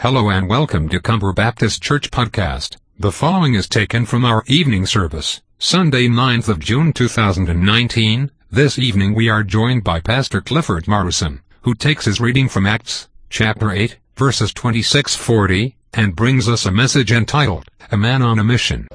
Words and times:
Hello 0.00 0.30
and 0.30 0.48
welcome 0.48 0.88
to 0.88 0.98
Cumber 0.98 1.34
Baptist 1.34 1.82
Church 1.82 2.10
Podcast. 2.10 2.78
The 2.98 3.12
following 3.12 3.52
is 3.52 3.68
taken 3.68 4.06
from 4.06 4.24
our 4.24 4.42
evening 4.46 4.86
service, 4.86 5.42
Sunday 5.58 6.08
9th 6.08 6.48
of 6.48 6.58
June 6.58 6.94
2019. 6.94 8.30
This 8.50 8.78
evening 8.78 9.14
we 9.14 9.28
are 9.28 9.44
joined 9.44 9.84
by 9.84 10.00
Pastor 10.00 10.40
Clifford 10.40 10.88
Morrison, 10.88 11.42
who 11.64 11.74
takes 11.74 12.06
his 12.06 12.18
reading 12.18 12.48
from 12.48 12.64
Acts, 12.66 13.10
chapter 13.28 13.70
8, 13.70 13.98
verses 14.16 14.54
26-40, 14.54 15.74
and 15.92 16.16
brings 16.16 16.48
us 16.48 16.64
a 16.64 16.72
message 16.72 17.12
entitled, 17.12 17.66
A 17.92 17.98
Man 17.98 18.22
on 18.22 18.38
a 18.38 18.42
Mission. 18.42 18.88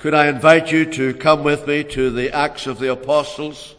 Could 0.00 0.12
I 0.12 0.26
invite 0.26 0.70
you 0.70 0.84
to 0.92 1.14
come 1.14 1.44
with 1.44 1.66
me 1.66 1.82
to 1.84 2.10
the 2.10 2.30
Acts 2.30 2.66
of 2.66 2.78
the 2.78 2.92
Apostles? 2.92 3.74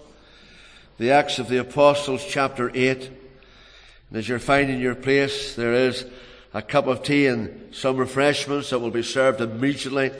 The 0.97 1.11
Acts 1.11 1.37
of 1.37 1.49
the 1.49 1.57
Apostles, 1.57 2.25
chapter 2.27 2.71
8. 2.73 3.11
And 4.13 4.19
as 4.19 4.29
you're 4.29 4.37
finding 4.37 4.79
your 4.79 4.93
place, 4.93 5.55
there 5.55 5.73
is 5.73 6.05
a 6.53 6.61
cup 6.61 6.85
of 6.85 7.01
tea 7.01 7.25
and 7.25 7.73
some 7.73 7.97
refreshments 7.97 8.69
that 8.69 8.77
will 8.77 8.91
be 8.91 9.01
served 9.01 9.41
immediately 9.41 10.11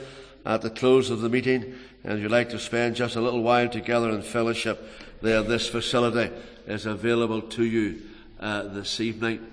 at 0.44 0.62
the 0.62 0.70
close 0.70 1.10
of 1.10 1.20
the 1.20 1.28
meeting. 1.28 1.76
And 2.02 2.14
if 2.14 2.20
you'd 2.20 2.32
like 2.32 2.50
to 2.50 2.58
spend 2.58 2.96
just 2.96 3.14
a 3.14 3.20
little 3.20 3.44
while 3.44 3.68
together 3.68 4.10
in 4.10 4.22
fellowship, 4.22 4.84
there, 5.22 5.42
this 5.42 5.68
facility 5.68 6.34
is 6.66 6.86
available 6.86 7.40
to 7.40 7.62
you 7.62 8.02
uh, 8.40 8.64
this 8.64 8.98
evening. 8.98 9.46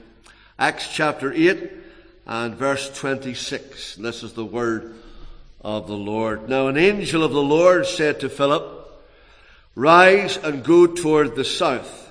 Acts 0.57 0.87
chapter 0.91 1.31
8 1.31 1.71
and 2.25 2.55
verse 2.55 2.89
26. 2.97 3.97
This 3.97 4.23
is 4.23 4.33
the 4.33 4.43
word 4.43 4.95
of 5.63 5.85
the 5.85 5.93
Lord. 5.93 6.49
Now 6.49 6.67
an 6.67 6.77
angel 6.77 7.23
of 7.23 7.31
the 7.31 7.43
Lord 7.43 7.85
said 7.85 8.19
to 8.21 8.27
Philip, 8.27 8.89
Rise 9.75 10.37
and 10.37 10.63
go 10.63 10.87
toward 10.87 11.35
the 11.35 11.45
south 11.45 12.10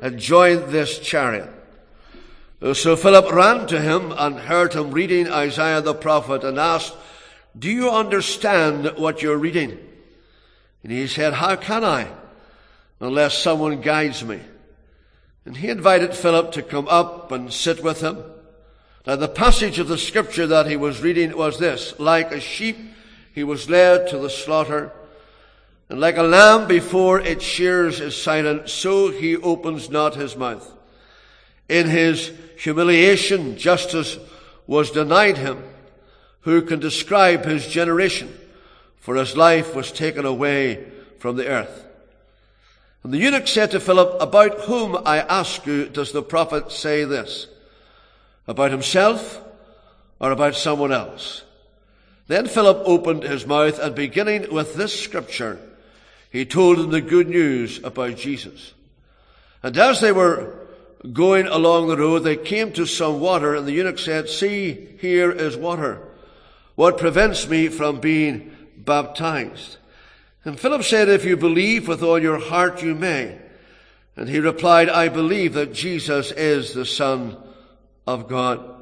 and 0.00 0.18
joined 0.18 0.70
this 0.70 0.98
chariot. 0.98 1.48
Uh, 2.60 2.74
so 2.74 2.96
Philip 2.96 3.32
ran 3.32 3.66
to 3.68 3.80
him 3.80 4.12
and 4.16 4.36
heard 4.36 4.74
him 4.74 4.90
reading 4.90 5.28
Isaiah 5.28 5.80
the 5.80 5.94
prophet 5.94 6.42
and 6.42 6.58
asked, 6.58 6.94
Do 7.58 7.70
you 7.70 7.90
understand 7.90 8.94
what 8.96 9.22
you're 9.22 9.38
reading? 9.38 9.78
And 10.82 10.92
he 10.92 11.06
said, 11.06 11.34
How 11.34 11.56
can 11.56 11.84
I, 11.84 12.08
unless 13.00 13.38
someone 13.38 13.80
guides 13.80 14.24
me? 14.24 14.40
And 15.44 15.56
he 15.56 15.68
invited 15.68 16.14
Philip 16.14 16.52
to 16.52 16.62
come 16.62 16.88
up 16.88 17.32
and 17.32 17.52
sit 17.52 17.82
with 17.82 18.00
him. 18.00 18.22
Now 19.06 19.16
the 19.16 19.28
passage 19.28 19.78
of 19.78 19.88
the 19.88 19.96
scripture 19.96 20.46
that 20.46 20.66
he 20.66 20.76
was 20.76 21.00
reading 21.00 21.36
was 21.36 21.58
this, 21.58 21.98
like 21.98 22.32
a 22.32 22.40
sheep 22.40 22.76
he 23.32 23.44
was 23.44 23.70
led 23.70 24.08
to 24.08 24.18
the 24.18 24.30
slaughter, 24.30 24.92
and 25.88 26.00
like 26.00 26.18
a 26.18 26.22
lamb 26.22 26.68
before 26.68 27.20
its 27.20 27.44
shears 27.44 28.00
is 28.00 28.20
silent, 28.20 28.68
so 28.68 29.10
he 29.10 29.36
opens 29.36 29.88
not 29.88 30.14
his 30.14 30.36
mouth. 30.36 30.70
In 31.68 31.88
his 31.88 32.32
humiliation, 32.58 33.56
justice 33.56 34.18
was 34.66 34.90
denied 34.90 35.38
him. 35.38 35.62
Who 36.42 36.62
can 36.62 36.80
describe 36.80 37.44
his 37.44 37.66
generation? 37.66 38.32
For 38.98 39.16
his 39.16 39.36
life 39.36 39.74
was 39.74 39.90
taken 39.90 40.26
away 40.26 40.84
from 41.18 41.36
the 41.36 41.46
earth. 41.46 41.86
And 43.02 43.12
the 43.12 43.18
eunuch 43.18 43.48
said 43.48 43.70
to 43.70 43.80
Philip, 43.80 44.20
About 44.20 44.60
whom, 44.60 44.96
I 45.06 45.20
ask 45.20 45.64
you, 45.66 45.88
does 45.88 46.12
the 46.12 46.22
prophet 46.22 46.70
say 46.70 47.04
this? 47.04 47.46
About 48.46 48.70
himself 48.70 49.42
or 50.20 50.32
about 50.32 50.54
someone 50.54 50.92
else? 50.92 51.44
Then 52.26 52.46
Philip 52.46 52.82
opened 52.84 53.22
his 53.22 53.46
mouth 53.46 53.78
and 53.78 53.94
beginning 53.94 54.52
with 54.52 54.74
this 54.74 54.98
scripture, 54.98 55.58
he 56.30 56.44
told 56.44 56.78
them 56.78 56.90
the 56.90 57.00
good 57.00 57.28
news 57.28 57.82
about 57.82 58.16
Jesus. 58.16 58.74
And 59.62 59.76
as 59.76 60.00
they 60.00 60.12
were 60.12 60.66
going 61.12 61.46
along 61.46 61.88
the 61.88 61.96
road, 61.96 62.20
they 62.20 62.36
came 62.36 62.72
to 62.72 62.86
some 62.86 63.20
water, 63.20 63.54
and 63.54 63.66
the 63.66 63.72
eunuch 63.72 63.98
said, 63.98 64.28
See, 64.28 64.96
here 65.00 65.30
is 65.30 65.56
water. 65.56 66.02
What 66.74 66.98
prevents 66.98 67.48
me 67.48 67.68
from 67.68 68.00
being 68.00 68.54
baptized? 68.76 69.78
And 70.44 70.58
Philip 70.58 70.82
said, 70.82 71.08
If 71.08 71.24
you 71.24 71.36
believe 71.36 71.88
with 71.88 72.02
all 72.02 72.20
your 72.20 72.38
heart, 72.38 72.82
you 72.82 72.94
may. 72.94 73.38
And 74.16 74.28
he 74.28 74.40
replied, 74.40 74.88
I 74.88 75.08
believe 75.08 75.54
that 75.54 75.72
Jesus 75.72 76.32
is 76.32 76.74
the 76.74 76.86
Son 76.86 77.36
of 78.06 78.28
God. 78.28 78.74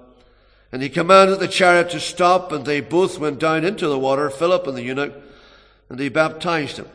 And 0.73 0.83
he 0.83 0.89
commanded 0.89 1.41
the 1.41 1.49
chariot 1.49 1.91
to 1.91 2.01
stop, 2.01 2.53
and 2.53 2.65
they 2.65 2.81
both 2.81 3.19
went 3.19 3.39
down 3.39 3.65
into 3.65 3.87
the 3.89 3.99
water, 3.99 4.31
Philip 4.31 4.67
and 4.67 4.77
the 4.77 4.83
eunuch, 4.83 5.15
and 5.89 6.01
he 6.01 6.09
baptized 6.09 6.79
him. 6.79 6.89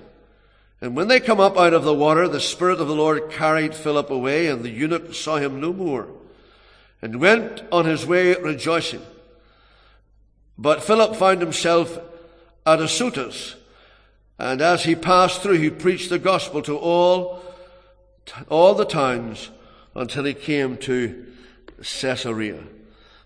And 0.81 0.95
when 0.95 1.07
they 1.07 1.19
come 1.19 1.39
up 1.39 1.57
out 1.57 1.73
of 1.73 1.83
the 1.83 1.93
water, 1.93 2.27
the 2.27 2.39
Spirit 2.39 2.81
of 2.81 2.87
the 2.87 2.95
Lord 2.95 3.29
carried 3.29 3.75
Philip 3.75 4.09
away, 4.09 4.47
and 4.47 4.63
the 4.63 4.69
eunuch 4.69 5.13
saw 5.13 5.37
him 5.37 5.61
no 5.61 5.71
more, 5.71 6.07
and 7.03 7.21
went 7.21 7.63
on 7.71 7.85
his 7.85 8.05
way 8.05 8.33
rejoicing. 8.33 9.05
But 10.57 10.83
Philip 10.83 11.15
found 11.15 11.39
himself 11.39 11.99
at 12.65 12.81
Azotus, 12.81 13.55
and 14.39 14.59
as 14.59 14.83
he 14.83 14.95
passed 14.95 15.41
through, 15.41 15.59
he 15.59 15.69
preached 15.69 16.09
the 16.09 16.17
gospel 16.17 16.63
to 16.63 16.75
all, 16.75 17.43
all 18.49 18.73
the 18.73 18.85
towns 18.85 19.51
until 19.93 20.23
he 20.23 20.33
came 20.33 20.77
to 20.77 21.27
Caesarea. 21.83 22.63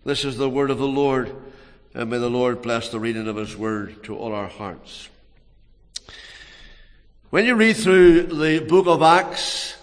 This 0.03 0.25
is 0.25 0.35
the 0.35 0.49
word 0.49 0.71
of 0.71 0.77
the 0.77 0.88
Lord, 0.88 1.33
and 1.94 2.09
may 2.09 2.17
the 2.17 2.29
Lord 2.29 2.61
bless 2.61 2.89
the 2.89 2.99
reading 2.99 3.29
of 3.29 3.38
his 3.38 3.55
word 3.55 4.03
to 4.03 4.17
all 4.17 4.33
our 4.33 4.49
hearts. 4.49 5.07
When 7.31 7.46
you 7.46 7.56
read 7.56 7.75
through 7.75 8.28
the 8.28 8.59
book 8.59 8.86
of 8.86 9.02
Acts, 9.02 9.75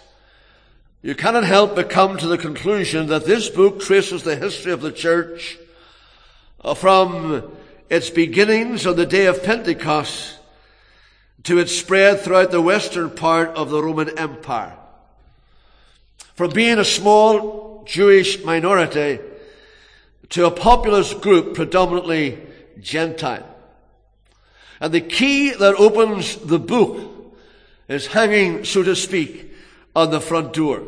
you 1.03 1.17
cannot 1.17 1.43
help 1.43 1.75
but 1.75 1.91
come 1.91 2.17
to 2.19 2.29
the 2.29 2.39
conclusion 2.39 3.09
that 3.09 3.27
this 3.27 3.49
book 3.49 3.81
traces 3.81 4.23
the 4.23 4.37
history 4.37 4.71
of 4.71 4.81
the 4.81 4.93
church 4.93 5.59
uh, 6.63 6.75
from 6.75 7.53
its 7.91 8.11
beginnings 8.11 8.87
on 8.87 8.95
the 8.95 9.05
day 9.05 9.27
of 9.27 9.43
Pentecost 9.43 10.39
to 11.43 11.59
its 11.59 11.77
spread 11.77 12.21
throughout 12.21 12.53
the 12.53 12.63
western 12.63 13.11
part 13.11 13.49
of 13.51 13.71
the 13.71 13.83
Roman 13.83 14.17
Empire. 14.17 14.77
From 16.35 16.53
being 16.53 16.79
a 16.79 16.85
small 16.85 17.83
Jewish 17.87 18.43
minority 18.45 19.19
to 20.29 20.47
a 20.47 20.51
populous 20.53 21.13
group 21.13 21.55
predominantly 21.55 22.39
Gentile. 22.81 23.49
And 24.81 24.95
the 24.95 25.01
key 25.01 25.51
that 25.51 25.75
opens 25.75 26.37
the 26.37 26.61
book 26.61 27.12
is 27.89 28.07
hanging, 28.07 28.65
so 28.65 28.83
to 28.83 28.97
speak, 28.97 29.53
on 29.95 30.11
the 30.11 30.21
front 30.21 30.53
door. 30.53 30.83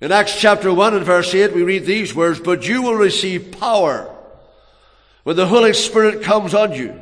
In 0.00 0.12
Acts 0.12 0.38
chapter 0.38 0.72
1 0.72 0.94
and 0.94 1.06
verse 1.06 1.34
8, 1.34 1.54
we 1.54 1.62
read 1.62 1.86
these 1.86 2.14
words, 2.14 2.38
But 2.38 2.68
you 2.68 2.82
will 2.82 2.94
receive 2.94 3.58
power 3.58 4.14
when 5.22 5.36
the 5.36 5.46
Holy 5.46 5.72
Spirit 5.72 6.22
comes 6.22 6.54
on 6.54 6.72
you. 6.72 7.00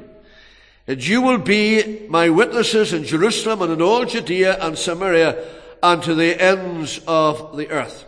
And 0.87 1.05
you 1.05 1.23
will 1.23 1.39
be 1.39 2.07
my 2.09 2.31
witnesses 2.31 2.93
in 2.93 3.05
Jerusalem 3.05 3.63
and 3.63 3.73
in 3.73 3.83
all 3.83 4.05
Judea 4.05 4.59
and 4.61 4.79
Samaria 4.79 5.43
and 5.83 6.03
to 6.03 6.15
the 6.15 6.41
ends 6.41 7.01
of 7.07 7.57
the 7.57 7.71
earth. 7.71 8.05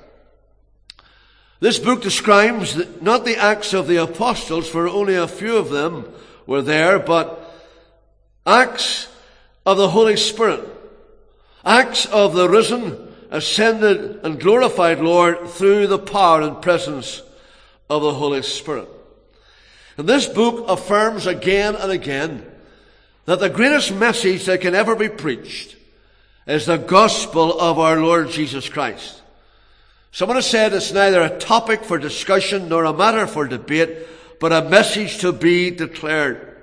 This 1.58 1.78
book 1.78 2.02
describes 2.02 2.76
not 3.00 3.24
the 3.24 3.36
acts 3.36 3.72
of 3.72 3.88
the 3.88 3.96
apostles, 3.96 4.68
for 4.68 4.86
only 4.86 5.14
a 5.14 5.26
few 5.26 5.56
of 5.56 5.70
them 5.70 6.10
were 6.46 6.62
there, 6.62 6.98
but 6.98 7.54
acts 8.46 9.08
of 9.66 9.76
the 9.76 9.90
Holy 9.90 10.16
Spirit. 10.16 10.64
Acts 11.64 12.06
of 12.06 12.34
the 12.34 12.48
risen, 12.48 13.12
ascended, 13.30 14.20
and 14.24 14.40
glorified 14.40 15.00
Lord 15.00 15.48
through 15.48 15.88
the 15.88 15.98
power 15.98 16.40
and 16.40 16.62
presence 16.62 17.20
of 17.90 18.00
the 18.00 18.14
Holy 18.14 18.42
Spirit. 18.42 18.88
And 19.98 20.08
this 20.08 20.26
book 20.26 20.66
affirms 20.68 21.26
again 21.26 21.74
and 21.74 21.90
again 21.90 22.46
that 23.24 23.40
the 23.40 23.50
greatest 23.50 23.92
message 23.92 24.44
that 24.44 24.60
can 24.60 24.76
ever 24.76 24.94
be 24.94 25.08
preached 25.08 25.74
is 26.46 26.66
the 26.66 26.76
gospel 26.76 27.58
of 27.58 27.80
our 27.80 28.00
Lord 28.00 28.30
Jesus 28.30 28.68
Christ. 28.68 29.20
Someone 30.12 30.36
has 30.36 30.48
said 30.48 30.72
it's 30.72 30.92
neither 30.92 31.22
a 31.22 31.38
topic 31.38 31.82
for 31.82 31.98
discussion 31.98 32.68
nor 32.68 32.84
a 32.84 32.92
matter 32.92 33.26
for 33.26 33.48
debate, 33.48 34.06
but 34.38 34.52
a 34.52 34.68
message 34.68 35.18
to 35.18 35.32
be 35.32 35.70
declared. 35.70 36.56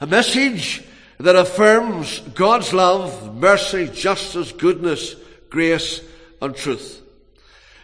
A 0.00 0.06
message 0.06 0.84
that 1.18 1.36
affirms 1.36 2.20
God's 2.20 2.72
love, 2.72 3.36
mercy, 3.36 3.88
justice, 3.88 4.52
goodness, 4.52 5.14
grace, 5.48 6.00
and 6.42 6.54
truth. 6.54 7.02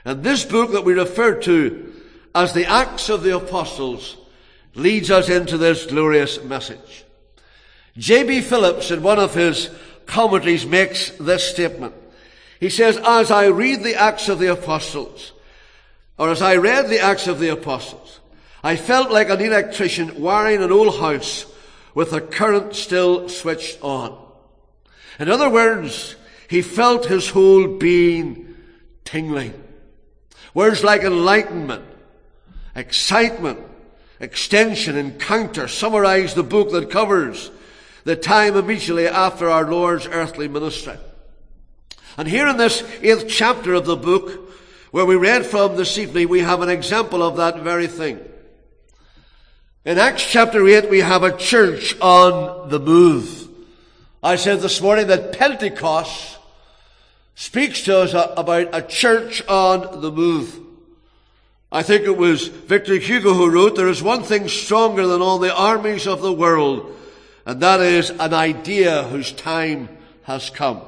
And 0.05 0.23
this 0.23 0.44
book 0.44 0.73
that 0.73 0.85
we 0.85 0.94
refer 0.94 1.41
to 1.43 1.93
as 2.35 2.53
the 2.53 2.67
Acts 2.67 3.09
of 3.09 3.23
the 3.23 3.37
Apostles 3.37 4.17
leads 4.75 5.11
us 5.11 5.29
into 5.29 5.59
this 5.59 5.87
glorious 5.87 6.43
message. 6.43 7.05
J.B. 7.97 8.41
Phillips, 8.43 8.91
in 8.91 9.03
one 9.03 9.19
of 9.19 9.35
his 9.35 9.71
commentaries, 10.06 10.65
makes 10.65 11.11
this 11.19 11.49
statement. 11.49 11.94
He 12.61 12.71
says, 12.71 12.99
As 12.99 13.31
I 13.31 13.47
read 13.47 13.83
the 13.83 13.97
Acts 13.97 14.29
of 14.29 14.38
the 14.38 14.53
Apostles, 14.53 15.33
or 16.19 16.31
as 16.31 16.43
I 16.43 16.56
read 16.56 16.88
the 16.88 17.00
Acts 17.00 17.26
of 17.26 17.41
the 17.41 17.49
Apostles, 17.49 18.21
I 18.62 18.76
felt 18.76 19.11
like 19.11 19.31
an 19.31 19.41
electrician 19.41 20.21
wiring 20.21 20.62
an 20.62 20.71
old 20.71 20.99
house 21.00 21.47
with 21.95 22.11
the 22.11 22.21
current 22.21 22.75
still 22.75 23.29
switched 23.29 23.83
on. 23.83 24.17
In 25.19 25.29
other 25.29 25.51
words, 25.51 26.17
he 26.49 26.63
felt 26.63 27.07
his 27.07 27.31
whole 27.31 27.79
being 27.79 28.57
tingling. 29.05 29.55
Words 30.55 30.83
like 30.83 31.03
enlightenment, 31.03 31.85
excitement, 32.75 33.61
extension, 34.19 34.97
encounter 34.97 35.69
summarize 35.69 36.35
the 36.35 36.43
book 36.43 36.71
that 36.73 36.91
covers 36.91 37.51
the 38.05 38.17
time 38.17 38.57
immediately 38.57 39.07
after 39.07 39.49
our 39.49 39.71
Lord's 39.71 40.07
earthly 40.07 40.49
ministry. 40.49 40.97
And 42.17 42.27
here 42.27 42.49
in 42.49 42.57
this 42.57 42.83
eighth 43.03 43.29
chapter 43.29 43.75
of 43.75 43.87
the 43.87 43.97
book, 43.97 44.51
where 44.91 45.07
we 45.07 45.17
read 45.17 45.47
from 45.47 45.77
this 45.77 45.97
evening, 45.99 46.29
we 46.29 46.41
have 46.41 46.63
an 46.63 46.69
example 46.69 47.23
of 47.23 47.37
that 47.37 47.61
very 47.61 47.87
thing. 47.87 48.19
In 49.82 49.97
Acts 49.97 50.23
chapter 50.23 50.69
8, 50.69 50.91
we 50.91 50.99
have 50.99 51.23
a 51.23 51.35
church 51.35 51.99
on 52.03 52.69
the 52.69 52.79
move. 52.79 53.49
I 54.23 54.37
said 54.37 54.61
this 54.61 54.82
morning 54.82 55.06
that 55.06 55.32
Pentecost 55.32 56.37
speaks 57.35 57.81
to 57.85 58.00
us 58.00 58.12
about 58.12 58.75
a 58.75 58.82
church 58.82 59.43
on 59.49 60.03
the 60.03 60.12
move. 60.12 60.55
I 61.73 61.82
think 61.82 62.03
it 62.03 62.19
was 62.19 62.49
Victor 62.49 62.97
Hugo 62.97 63.32
who 63.32 63.49
wrote, 63.49 63.75
there 63.75 63.88
is 63.88 64.03
one 64.03 64.23
thing 64.23 64.49
stronger 64.49 65.06
than 65.06 65.23
all 65.23 65.38
the 65.38 65.56
armies 65.56 66.06
of 66.06 66.21
the 66.21 66.31
world, 66.31 66.94
and 67.47 67.62
that 67.62 67.81
is 67.81 68.11
an 68.11 68.35
idea 68.35 69.05
whose 69.05 69.33
time 69.33 69.88
has 70.25 70.50
come. 70.50 70.83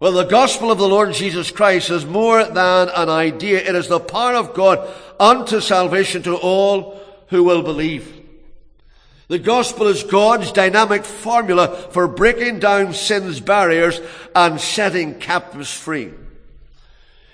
Well, 0.00 0.10
the 0.10 0.24
gospel 0.24 0.72
of 0.72 0.78
the 0.78 0.88
Lord 0.88 1.12
Jesus 1.12 1.52
Christ 1.52 1.90
is 1.90 2.04
more 2.04 2.42
than 2.42 2.88
an 2.88 3.08
idea. 3.08 3.60
It 3.60 3.76
is 3.76 3.86
the 3.86 4.00
power 4.00 4.34
of 4.34 4.54
God 4.54 4.92
unto 5.20 5.60
salvation 5.60 6.24
to 6.24 6.34
all 6.34 7.05
who 7.28 7.44
will 7.44 7.62
believe. 7.62 8.12
The 9.28 9.38
gospel 9.38 9.88
is 9.88 10.04
God's 10.04 10.52
dynamic 10.52 11.04
formula 11.04 11.88
for 11.90 12.06
breaking 12.06 12.60
down 12.60 12.94
sin's 12.94 13.40
barriers 13.40 14.00
and 14.34 14.60
setting 14.60 15.18
captives 15.18 15.72
free. 15.72 16.12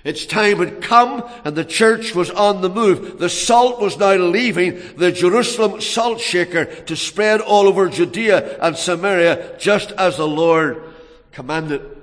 Its 0.04 0.26
time 0.26 0.58
had 0.58 0.82
come 0.82 1.22
and 1.44 1.54
the 1.54 1.64
church 1.64 2.14
was 2.14 2.30
on 2.30 2.60
the 2.60 2.70
move. 2.70 3.18
The 3.18 3.28
salt 3.28 3.80
was 3.80 3.98
now 3.98 4.14
leaving 4.14 4.96
the 4.96 5.12
Jerusalem 5.12 5.80
salt 5.80 6.20
shaker 6.20 6.64
to 6.64 6.96
spread 6.96 7.40
all 7.40 7.68
over 7.68 7.88
Judea 7.88 8.58
and 8.60 8.76
Samaria 8.76 9.56
just 9.58 9.92
as 9.92 10.16
the 10.16 10.26
Lord 10.26 10.82
commanded. 11.30 12.01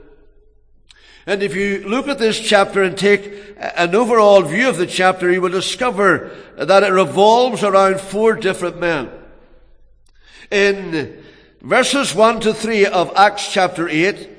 And 1.25 1.44
if 1.44 1.56
you 1.56 1.88
look 1.88 2.07
at 2.07 2.18
this 2.18 2.39
chapter 2.39 2.81
and 2.81 2.98
take 2.98 3.31
an 3.57 3.94
overall 3.94 4.42
view 4.42 4.69
of 4.69 4.77
the 4.77 4.88
chapter, 4.88 5.31
you 5.31 5.42
will 5.42 5.50
discover 5.50 6.31
that 6.57 6.83
it 6.83 6.92
revolves 6.92 7.63
around 7.63 8.00
four 8.00 8.36
different 8.36 8.80
men. 8.80 9.10
In 10.50 11.24
verses 11.62 12.16
1 12.16 12.39
to 12.42 12.54
3 12.54 12.86
of 12.88 13.12
Acts 13.16 13.51
chapter 13.51 13.88
8, 13.88 14.30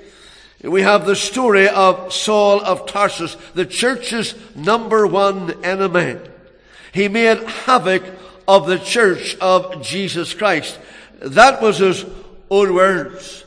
we 0.64 0.82
have 0.82 1.06
the 1.06 1.16
story 1.16 1.68
of 1.68 2.12
Saul 2.12 2.60
of 2.60 2.86
Tarsus, 2.86 3.36
the 3.54 3.64
church's 3.64 4.34
number 4.54 5.06
one 5.06 5.64
enemy. 5.64 6.18
He 6.92 7.08
made 7.08 7.38
havoc 7.38 8.02
of 8.46 8.66
the 8.66 8.78
church 8.78 9.36
of 9.40 9.82
Jesus 9.82 10.34
Christ. 10.34 10.78
That 11.20 11.62
was 11.62 11.78
his 11.78 12.04
own 12.50 12.74
words. 12.74 13.44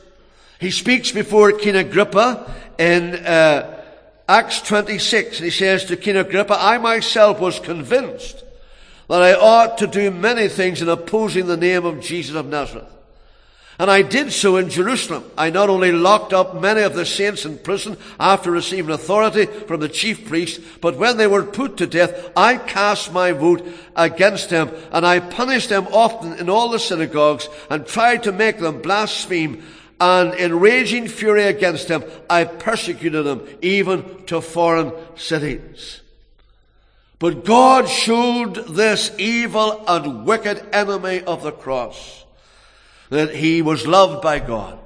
He 0.58 0.70
speaks 0.70 1.12
before 1.12 1.52
King 1.52 1.76
Agrippa 1.76 2.52
in 2.78 3.14
uh, 3.14 3.82
Acts 4.28 4.62
26. 4.62 5.38
He 5.38 5.50
says 5.50 5.84
to 5.86 5.96
King 5.96 6.16
Agrippa, 6.16 6.56
I 6.58 6.78
myself 6.78 7.40
was 7.40 7.58
convinced 7.58 8.42
that 9.08 9.22
I 9.22 9.34
ought 9.34 9.78
to 9.78 9.86
do 9.86 10.10
many 10.10 10.48
things 10.48 10.80
in 10.80 10.88
opposing 10.88 11.46
the 11.46 11.56
name 11.56 11.84
of 11.84 12.00
Jesus 12.00 12.34
of 12.34 12.46
Nazareth. 12.46 12.90
And 13.78 13.90
I 13.90 14.02
did 14.02 14.32
so 14.32 14.56
in 14.56 14.70
Jerusalem. 14.70 15.24
I 15.36 15.50
not 15.50 15.68
only 15.68 15.90
locked 15.90 16.32
up 16.32 16.60
many 16.60 16.82
of 16.82 16.94
the 16.94 17.04
saints 17.04 17.44
in 17.44 17.58
prison 17.58 17.96
after 18.20 18.52
receiving 18.52 18.94
authority 18.94 19.46
from 19.46 19.80
the 19.80 19.88
chief 19.88 20.28
priests, 20.28 20.64
but 20.80 20.96
when 20.96 21.16
they 21.16 21.26
were 21.26 21.42
put 21.42 21.76
to 21.78 21.86
death, 21.86 22.30
I 22.36 22.56
cast 22.56 23.12
my 23.12 23.32
vote 23.32 23.66
against 23.96 24.50
them, 24.50 24.70
and 24.92 25.04
I 25.04 25.18
punished 25.18 25.70
them 25.70 25.88
often 25.90 26.34
in 26.34 26.48
all 26.48 26.70
the 26.70 26.78
synagogues, 26.78 27.48
and 27.68 27.84
tried 27.84 28.22
to 28.24 28.32
make 28.32 28.60
them 28.60 28.80
blaspheme. 28.80 29.64
And 30.04 30.34
in 30.34 30.60
raging 30.60 31.08
fury 31.08 31.44
against 31.44 31.88
him, 31.88 32.04
I 32.28 32.44
persecuted 32.44 33.24
them, 33.24 33.48
even 33.62 34.26
to 34.26 34.42
foreign 34.42 34.92
cities. 35.16 36.02
But 37.18 37.46
God 37.46 37.88
showed 37.88 38.54
this 38.68 39.10
evil 39.18 39.82
and 39.88 40.26
wicked 40.26 40.62
enemy 40.74 41.22
of 41.22 41.42
the 41.42 41.52
cross 41.52 42.26
that 43.08 43.34
he 43.34 43.62
was 43.62 43.86
loved 43.86 44.20
by 44.20 44.40
God. 44.40 44.78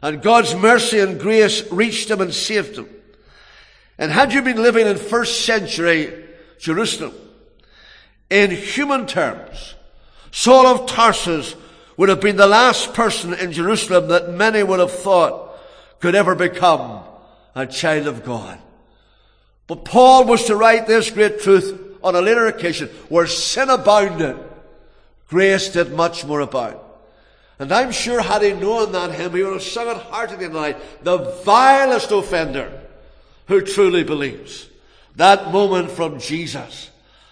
And 0.00 0.22
God's 0.22 0.54
mercy 0.54 1.00
and 1.00 1.18
grace 1.18 1.68
reached 1.72 2.08
him 2.08 2.20
and 2.20 2.32
saved 2.32 2.76
him. 2.76 2.88
And 3.98 4.12
had 4.12 4.32
you 4.32 4.42
been 4.42 4.62
living 4.62 4.86
in 4.86 4.98
first 4.98 5.44
century 5.44 6.28
Jerusalem, 6.60 7.14
in 8.30 8.52
human 8.52 9.08
terms, 9.08 9.74
Saul 10.30 10.68
of 10.68 10.86
Tarsus 10.86 11.56
would 11.96 12.08
have 12.08 12.20
been 12.20 12.36
the 12.36 12.46
last 12.46 12.94
person 12.94 13.34
in 13.34 13.52
Jerusalem 13.52 14.08
that 14.08 14.30
many 14.30 14.62
would 14.62 14.80
have 14.80 14.92
thought 14.92 15.58
could 16.00 16.14
ever 16.14 16.34
become 16.34 17.02
a 17.54 17.66
child 17.66 18.06
of 18.06 18.24
God. 18.24 18.58
But 19.66 19.84
Paul 19.84 20.24
was 20.24 20.44
to 20.46 20.56
write 20.56 20.86
this 20.86 21.10
great 21.10 21.40
truth 21.40 21.78
on 22.02 22.14
a 22.14 22.20
later 22.20 22.46
occasion 22.46 22.88
where 23.08 23.26
sin 23.26 23.70
abounded, 23.70 24.36
grace 25.28 25.68
did 25.68 25.92
much 25.92 26.24
more 26.24 26.40
abound. 26.40 26.78
And 27.58 27.70
I'm 27.70 27.92
sure 27.92 28.20
had 28.20 28.42
he 28.42 28.54
known 28.54 28.92
that 28.92 29.12
hymn, 29.12 29.34
he 29.34 29.42
would 29.42 29.52
have 29.52 29.62
sung 29.62 29.88
it 29.88 29.96
heartily 29.96 30.48
tonight. 30.48 31.04
The 31.04 31.18
vilest 31.44 32.10
offender 32.10 32.80
who 33.46 33.60
truly 33.60 34.02
believes. 34.02 34.68
That 35.16 35.52
moment 35.52 35.90
from 35.90 36.18
Jesus, 36.18 36.90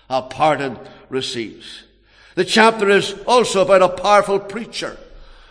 a 0.09 0.23
pardon 0.23 0.79
receives. 1.09 1.85
The 2.35 2.45
chapter 2.45 2.89
is 2.89 3.15
also 3.27 3.63
about 3.63 3.83
a 3.83 3.89
powerful 3.89 4.39
preacher. 4.39 4.97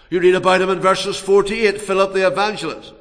You 0.10 0.20
read 0.20 0.36
about 0.36 0.62
him 0.62 0.70
in 0.70 0.80
verses 0.80 1.18
48, 1.18 1.82
Philip 1.82 2.14
the 2.14 2.28
evangelist. 2.28 2.94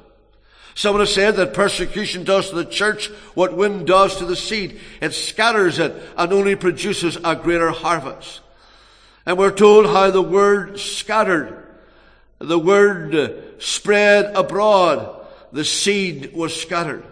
Someone 0.75 1.01
has 1.01 1.13
said 1.13 1.35
that 1.35 1.53
persecution 1.53 2.23
does 2.23 2.49
to 2.49 2.55
the 2.55 2.65
church 2.65 3.07
what 3.33 3.55
wind 3.55 3.87
does 3.87 4.17
to 4.17 4.25
the 4.25 4.35
seed. 4.35 4.79
It 5.01 5.13
scatters 5.13 5.79
it 5.79 5.93
and 6.15 6.31
only 6.31 6.55
produces 6.55 7.17
a 7.23 7.35
greater 7.35 7.71
harvest. 7.71 8.41
And 9.25 9.37
we're 9.37 9.51
told 9.51 9.87
how 9.87 10.11
the 10.11 10.21
word 10.21 10.79
scattered, 10.79 11.67
the 12.39 12.59
word 12.59 13.61
spread 13.61 14.35
abroad, 14.35 15.25
the 15.51 15.65
seed 15.65 16.33
was 16.33 16.59
scattered. 16.59 17.03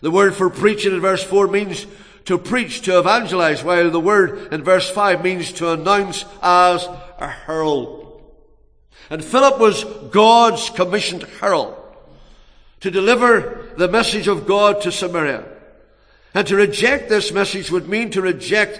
The 0.00 0.10
word 0.10 0.34
for 0.34 0.50
preaching 0.50 0.92
in 0.92 1.00
verse 1.00 1.22
4 1.22 1.48
means 1.48 1.86
to 2.28 2.36
preach, 2.36 2.82
to 2.82 2.98
evangelize, 2.98 3.64
while 3.64 3.90
the 3.90 3.98
word 3.98 4.52
in 4.52 4.62
verse 4.62 4.90
5 4.90 5.24
means 5.24 5.50
to 5.50 5.72
announce 5.72 6.26
as 6.42 6.86
a 7.18 7.26
herald. 7.26 8.20
And 9.08 9.24
Philip 9.24 9.58
was 9.58 9.84
God's 10.10 10.68
commissioned 10.68 11.22
herald 11.40 11.74
to 12.80 12.90
deliver 12.90 13.70
the 13.78 13.88
message 13.88 14.28
of 14.28 14.46
God 14.46 14.82
to 14.82 14.92
Samaria. 14.92 15.42
And 16.34 16.46
to 16.48 16.56
reject 16.56 17.08
this 17.08 17.32
message 17.32 17.70
would 17.70 17.88
mean 17.88 18.10
to 18.10 18.20
reject 18.20 18.78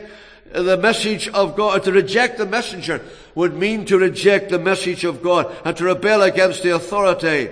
the 0.53 0.77
message 0.77 1.29
of 1.29 1.57
God. 1.57 1.85
To 1.85 1.93
reject 1.93 2.37
the 2.37 2.45
messenger 2.45 3.01
would 3.35 3.55
mean 3.55 3.87
to 3.87 3.97
reject 3.97 4.51
the 4.51 4.59
message 4.59 5.05
of 5.05 5.23
God 5.23 5.57
and 5.65 5.75
to 5.79 5.85
rebel 5.85 6.21
against 6.21 6.63
the 6.63 6.75
authority 6.75 7.49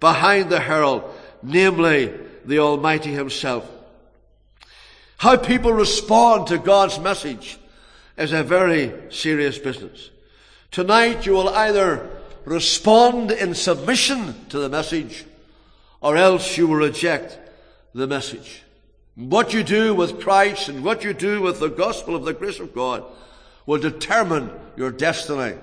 behind 0.00 0.48
the 0.48 0.60
herald, 0.60 1.04
namely 1.42 2.14
the 2.46 2.58
Almighty 2.60 3.12
Himself. 3.12 3.75
How 5.18 5.36
people 5.36 5.72
respond 5.72 6.48
to 6.48 6.58
God's 6.58 6.98
message 6.98 7.58
is 8.18 8.32
a 8.32 8.42
very 8.42 8.92
serious 9.10 9.58
business. 9.58 10.10
Tonight 10.70 11.24
you 11.24 11.32
will 11.32 11.48
either 11.48 12.08
respond 12.44 13.30
in 13.32 13.54
submission 13.54 14.46
to 14.50 14.58
the 14.58 14.68
message 14.68 15.24
or 16.00 16.16
else 16.16 16.56
you 16.56 16.68
will 16.68 16.76
reject 16.76 17.38
the 17.94 18.06
message. 18.06 18.62
What 19.14 19.54
you 19.54 19.62
do 19.62 19.94
with 19.94 20.20
Christ 20.20 20.68
and 20.68 20.84
what 20.84 21.02
you 21.02 21.14
do 21.14 21.40
with 21.40 21.60
the 21.60 21.70
gospel 21.70 22.14
of 22.14 22.24
the 22.24 22.34
grace 22.34 22.60
of 22.60 22.74
God 22.74 23.02
will 23.64 23.80
determine 23.80 24.50
your 24.76 24.90
destiny 24.90 25.56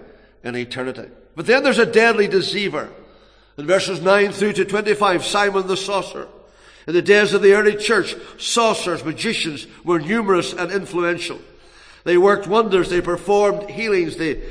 in 0.44 0.56
eternity. 0.56 1.10
But 1.36 1.46
then 1.46 1.64
there's 1.64 1.80
a 1.80 1.86
deadly 1.86 2.28
deceiver. 2.28 2.90
In 3.58 3.68
verses 3.68 4.02
9 4.02 4.32
through 4.32 4.54
to 4.54 4.66
25, 4.66 5.24
Simon 5.24 5.68
the 5.68 5.78
sorcerer. 5.78 6.28
In 6.88 6.94
the 6.94 7.02
days 7.02 7.34
of 7.34 7.42
the 7.42 7.54
early 7.54 7.76
church, 7.76 8.16
sorcerers, 8.38 9.06
magicians 9.06 9.68
were 9.84 10.00
numerous 10.00 10.54
and 10.54 10.72
influential. 10.72 11.40
They 12.04 12.18
worked 12.18 12.48
wonders, 12.48 12.90
they 12.90 13.02
performed 13.02 13.70
healings, 13.70 14.18
they 14.18 14.44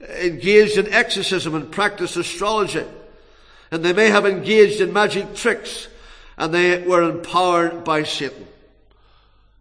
engaged 0.00 0.78
in 0.78 0.92
exorcism 0.92 1.54
and 1.54 1.70
practiced 1.70 2.16
astrology. 2.16 2.84
And 3.70 3.84
they 3.84 3.92
may 3.92 4.10
have 4.10 4.26
engaged 4.26 4.80
in 4.80 4.92
magic 4.92 5.34
tricks, 5.34 5.88
and 6.36 6.52
they 6.52 6.82
were 6.82 7.02
empowered 7.02 7.84
by 7.84 8.02
Satan. 8.02 8.46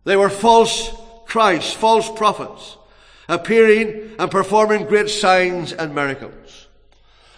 They 0.03 0.15
were 0.15 0.29
false 0.29 0.91
Christs, 1.25 1.73
false 1.73 2.09
prophets, 2.11 2.77
appearing 3.27 4.15
and 4.17 4.31
performing 4.31 4.85
great 4.85 5.09
signs 5.09 5.73
and 5.73 5.93
miracles. 5.93 6.67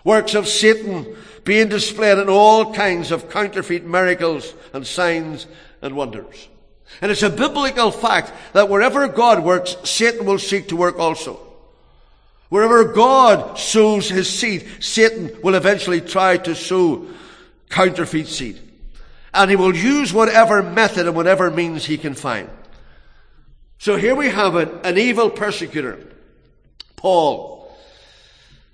Works 0.04 0.36
of 0.36 0.48
Satan 0.48 1.16
being 1.48 1.70
displayed 1.70 2.18
in 2.18 2.28
all 2.28 2.74
kinds 2.74 3.10
of 3.10 3.30
counterfeit 3.30 3.86
miracles 3.86 4.54
and 4.74 4.86
signs 4.86 5.48
and 5.82 5.96
wonders. 5.96 6.50
And 7.02 7.10
it's 7.10 7.24
a 7.24 7.30
biblical 7.30 7.90
fact 7.90 8.34
that 8.52 8.68
wherever 8.68 9.08
God 9.08 9.46
works, 9.46 9.78
Satan 9.86 10.26
will 10.26 10.40
seek 10.40 10.68
to 10.68 10.76
work 10.76 11.00
also. 11.00 11.40
Wherever 12.50 12.92
God 12.92 13.58
sows 13.58 14.10
his 14.10 14.30
seed, 14.30 14.68
Satan 14.82 15.38
will 15.42 15.56
eventually 15.56 16.02
try 16.02 16.36
to 16.36 16.54
sow 16.54 17.08
counterfeit 17.70 18.28
seed. 18.28 18.60
And 19.34 19.50
he 19.50 19.56
will 19.56 19.74
use 19.74 20.12
whatever 20.12 20.62
method 20.62 21.08
and 21.08 21.16
whatever 21.16 21.50
means 21.50 21.86
he 21.86 21.98
can 21.98 22.14
find. 22.14 22.50
So 23.78 23.96
here 23.96 24.16
we 24.16 24.28
have 24.28 24.56
an, 24.56 24.82
an 24.84 24.98
evil 24.98 25.30
persecutor, 25.30 25.98
Paul, 26.98 27.74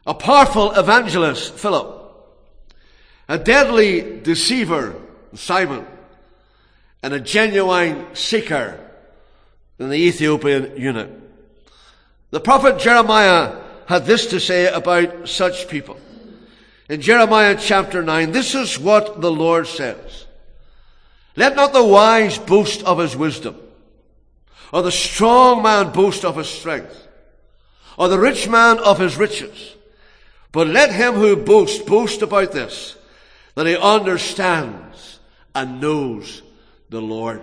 a 0.08 0.15
powerful 0.15 0.72
evangelist, 0.72 1.53
Philip, 1.53 2.03
a 3.27 3.38
deadly 3.38 4.22
deceiver, 4.22 4.96
Simon, 5.36 5.86
and 7.01 7.13
a 7.13 7.20
genuine 7.20 8.15
seeker 8.15 8.80
in 9.80 9.89
the 9.89 9.98
Ethiopian 9.98 10.77
eunuch. 10.77 11.10
The 12.32 12.39
prophet 12.39 12.80
Jeremiah 12.80 13.62
had 13.88 14.06
this 14.06 14.27
to 14.27 14.39
say 14.39 14.72
about 14.72 15.27
such 15.30 15.68
people. 15.68 15.98
In 16.89 17.01
Jeremiah 17.01 17.58
chapter 17.60 18.03
9, 18.03 18.32
this 18.32 18.56
is 18.56 18.80
what 18.80 19.22
the 19.22 19.32
Lord 19.32 19.68
says. 19.68 20.25
Let 21.36 21.56
not 21.56 21.74
the 21.74 21.84
wise 21.84 22.38
boast 22.38 22.84
of 22.84 23.00
his 23.00 23.15
wisdom, 23.15 23.58
or 24.72 24.82
the 24.82 24.92
strong 24.92 25.63
man 25.63 25.92
boast 25.92 26.24
of 26.25 26.36
his 26.38 26.50
strength, 26.50 27.08
or 27.98 28.08
the 28.08 28.20
rich 28.20 28.48
man 28.48 28.80
of 28.80 29.00
his 29.00 29.18
riches. 29.18 29.75
But 30.51 30.68
let 30.68 30.92
him 30.92 31.15
who 31.15 31.36
boasts 31.36 31.82
boast 31.82 32.22
about 32.22 32.51
this, 32.51 32.96
that 33.56 33.68
he 33.68 33.78
understands 33.78 35.20
and 35.54 35.80
knows 35.80 36.42
the 36.90 37.02
Lord. 37.02 37.42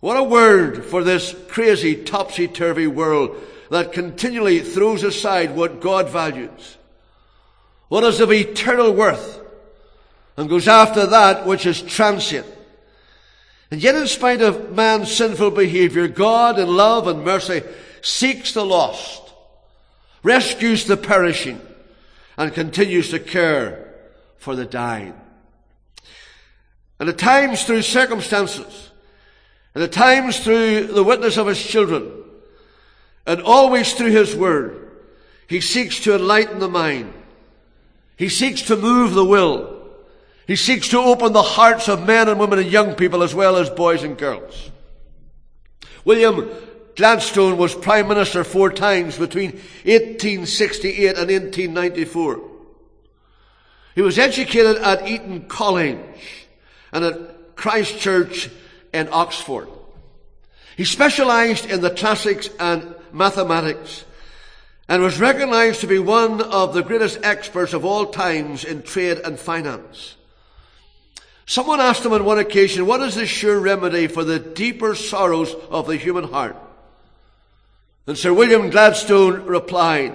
What 0.00 0.16
a 0.16 0.22
word 0.22 0.84
for 0.84 1.04
this 1.04 1.34
crazy, 1.48 1.96
topsy-turvy 1.96 2.88
world 2.88 3.36
that 3.70 3.92
continually 3.92 4.60
throws 4.60 5.02
aside 5.02 5.54
what 5.54 5.80
God 5.80 6.08
values. 6.10 6.76
What 7.88 8.04
is 8.04 8.20
of 8.20 8.32
eternal 8.32 8.92
worth 8.92 9.40
and 10.36 10.48
goes 10.48 10.68
after 10.68 11.06
that 11.06 11.46
which 11.46 11.66
is 11.66 11.82
transient. 11.82 12.46
And 13.70 13.82
yet 13.82 13.94
in 13.94 14.06
spite 14.06 14.42
of 14.42 14.72
man's 14.72 15.10
sinful 15.10 15.52
behavior, 15.52 16.08
God 16.08 16.58
in 16.58 16.68
love 16.68 17.06
and 17.06 17.24
mercy 17.24 17.62
seeks 18.02 18.52
the 18.52 18.64
lost, 18.64 19.22
rescues 20.22 20.84
the 20.84 20.96
perishing, 20.96 21.60
and 22.36 22.52
continues 22.52 23.10
to 23.10 23.18
care 23.18 23.81
for 24.42 24.56
the 24.56 24.66
dying. 24.66 25.14
And 26.98 27.08
at 27.08 27.16
times 27.16 27.62
through 27.62 27.82
circumstances, 27.82 28.90
and 29.72 29.84
at 29.84 29.92
times 29.92 30.40
through 30.40 30.88
the 30.88 31.04
witness 31.04 31.36
of 31.36 31.46
his 31.46 31.64
children, 31.64 32.10
and 33.24 33.40
always 33.40 33.92
through 33.92 34.10
his 34.10 34.34
word, 34.34 34.90
he 35.46 35.60
seeks 35.60 36.00
to 36.00 36.16
enlighten 36.16 36.58
the 36.58 36.68
mind. 36.68 37.14
He 38.16 38.28
seeks 38.28 38.62
to 38.62 38.76
move 38.76 39.14
the 39.14 39.24
will. 39.24 39.80
He 40.48 40.56
seeks 40.56 40.88
to 40.88 40.98
open 40.98 41.32
the 41.32 41.42
hearts 41.42 41.88
of 41.88 42.04
men 42.04 42.28
and 42.28 42.40
women 42.40 42.58
and 42.58 42.70
young 42.70 42.96
people 42.96 43.22
as 43.22 43.36
well 43.36 43.56
as 43.56 43.70
boys 43.70 44.02
and 44.02 44.18
girls. 44.18 44.72
William 46.04 46.50
Gladstone 46.96 47.58
was 47.58 47.76
Prime 47.76 48.08
Minister 48.08 48.42
four 48.42 48.72
times 48.72 49.16
between 49.16 49.52
1868 49.84 51.16
and 51.16 51.30
1894. 51.30 52.51
He 53.94 54.02
was 54.02 54.18
educated 54.18 54.76
at 54.78 55.06
Eton 55.06 55.46
College 55.48 56.46
and 56.92 57.04
at 57.04 57.56
Christ 57.56 57.98
Church 57.98 58.50
in 58.92 59.08
Oxford. 59.12 59.68
He 60.76 60.84
specialized 60.84 61.66
in 61.66 61.80
the 61.80 61.90
classics 61.90 62.48
and 62.58 62.94
mathematics 63.12 64.04
and 64.88 65.02
was 65.02 65.20
recognized 65.20 65.80
to 65.80 65.86
be 65.86 65.98
one 65.98 66.40
of 66.40 66.74
the 66.74 66.82
greatest 66.82 67.18
experts 67.22 67.72
of 67.72 67.84
all 67.84 68.06
times 68.06 68.64
in 68.64 68.82
trade 68.82 69.18
and 69.18 69.38
finance. 69.38 70.16
Someone 71.46 71.80
asked 71.80 72.04
him 72.04 72.12
on 72.12 72.24
one 72.24 72.38
occasion, 72.38 72.86
what 72.86 73.02
is 73.02 73.14
the 73.14 73.26
sure 73.26 73.58
remedy 73.60 74.06
for 74.06 74.24
the 74.24 74.38
deeper 74.38 74.94
sorrows 74.94 75.54
of 75.70 75.86
the 75.86 75.96
human 75.96 76.24
heart? 76.24 76.56
And 78.06 78.16
Sir 78.16 78.32
William 78.32 78.70
Gladstone 78.70 79.44
replied, 79.44 80.14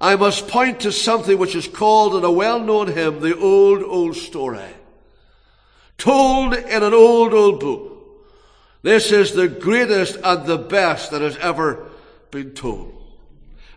I 0.00 0.16
must 0.16 0.48
point 0.48 0.80
to 0.80 0.92
something 0.92 1.38
which 1.38 1.56
is 1.56 1.66
called 1.66 2.14
in 2.14 2.24
a 2.24 2.30
well-known 2.30 2.88
hymn, 2.88 3.20
the 3.20 3.36
old, 3.36 3.82
old 3.82 4.16
story. 4.16 4.62
Told 5.96 6.54
in 6.54 6.82
an 6.82 6.94
old, 6.94 7.34
old 7.34 7.58
book. 7.58 7.94
This 8.82 9.10
is 9.10 9.32
the 9.32 9.48
greatest 9.48 10.16
and 10.22 10.46
the 10.46 10.58
best 10.58 11.10
that 11.10 11.20
has 11.20 11.36
ever 11.38 11.88
been 12.30 12.52
told. 12.52 12.94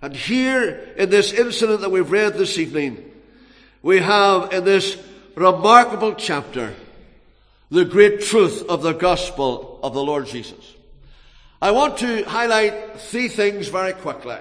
And 0.02 0.16
here 0.16 0.94
in 0.96 1.10
this 1.10 1.34
incident 1.34 1.82
that 1.82 1.92
we've 1.92 2.12
read 2.12 2.34
this 2.34 2.60
evening, 2.60 3.04
we 3.82 4.00
have 4.00 4.54
in 4.54 4.64
this 4.64 4.98
remarkable 5.36 6.14
chapter 6.14 6.76
the 7.72 7.86
great 7.86 8.22
truth 8.22 8.64
of 8.70 8.84
the 8.84 8.94
gospel 8.94 9.80
of 9.82 9.94
the 9.94 10.04
Lord 10.04 10.28
Jesus. 10.28 10.76
I 11.62 11.72
want 11.72 11.98
to 12.00 12.24
highlight 12.24 13.00
three 13.00 13.28
things 13.28 13.70
very 13.70 13.94
quickly. 13.94 14.38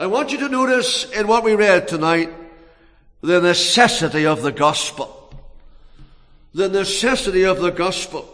I 0.00 0.06
want 0.06 0.32
you 0.32 0.38
to 0.38 0.48
notice 0.48 1.04
in 1.10 1.26
what 1.26 1.44
we 1.44 1.54
read 1.54 1.86
tonight 1.86 2.32
the 3.20 3.38
necessity 3.38 4.24
of 4.24 4.40
the 4.40 4.50
gospel. 4.50 5.30
The 6.54 6.70
necessity 6.70 7.44
of 7.44 7.60
the 7.60 7.68
gospel. 7.68 8.26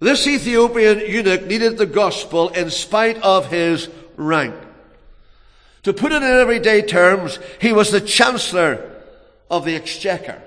This 0.00 0.26
Ethiopian 0.26 0.98
eunuch 0.98 1.46
needed 1.46 1.78
the 1.78 1.86
gospel 1.86 2.48
in 2.48 2.70
spite 2.70 3.22
of 3.22 3.50
his 3.50 3.88
rank. 4.16 4.56
To 5.84 5.92
put 5.92 6.10
it 6.10 6.24
in 6.24 6.24
everyday 6.24 6.82
terms, 6.82 7.38
he 7.60 7.72
was 7.72 7.92
the 7.92 8.00
chancellor 8.00 9.00
of 9.48 9.64
the 9.64 9.76
exchequer 9.76 10.42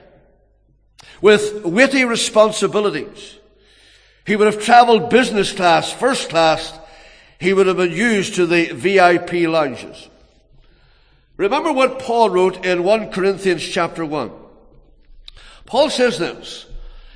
with 1.21 1.63
witty 1.63 2.03
responsibilities. 2.03 3.38
He 4.27 4.36
would 4.36 4.53
have 4.53 4.62
traveled 4.62 5.09
business 5.09 5.53
class, 5.53 5.89
first 5.89 6.29
class. 6.29 6.77
He 7.39 7.53
would 7.53 7.67
have 7.67 7.77
been 7.77 7.93
used 7.93 8.36
to 8.36 8.46
the 8.46 8.65
VIP 8.74 9.48
lounges. 9.50 10.10
Remember 11.38 11.72
what 11.72 12.00
Paul 12.00 12.29
wrote 12.29 12.65
in 12.65 12.84
1 12.84 13.12
Corinthians 13.12 13.65
chapter 13.65 14.05
1. 14.05 14.29
Paul 15.65 15.89
says 15.89 16.19
this. 16.19 16.65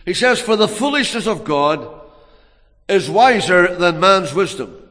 He 0.05 0.13
says, 0.13 0.39
For 0.39 0.55
the 0.55 0.67
foolishness 0.67 1.27
of 1.27 1.43
God 1.43 2.01
is 2.87 3.09
wiser 3.09 3.75
than 3.75 3.99
man's 3.99 4.33
wisdom, 4.33 4.81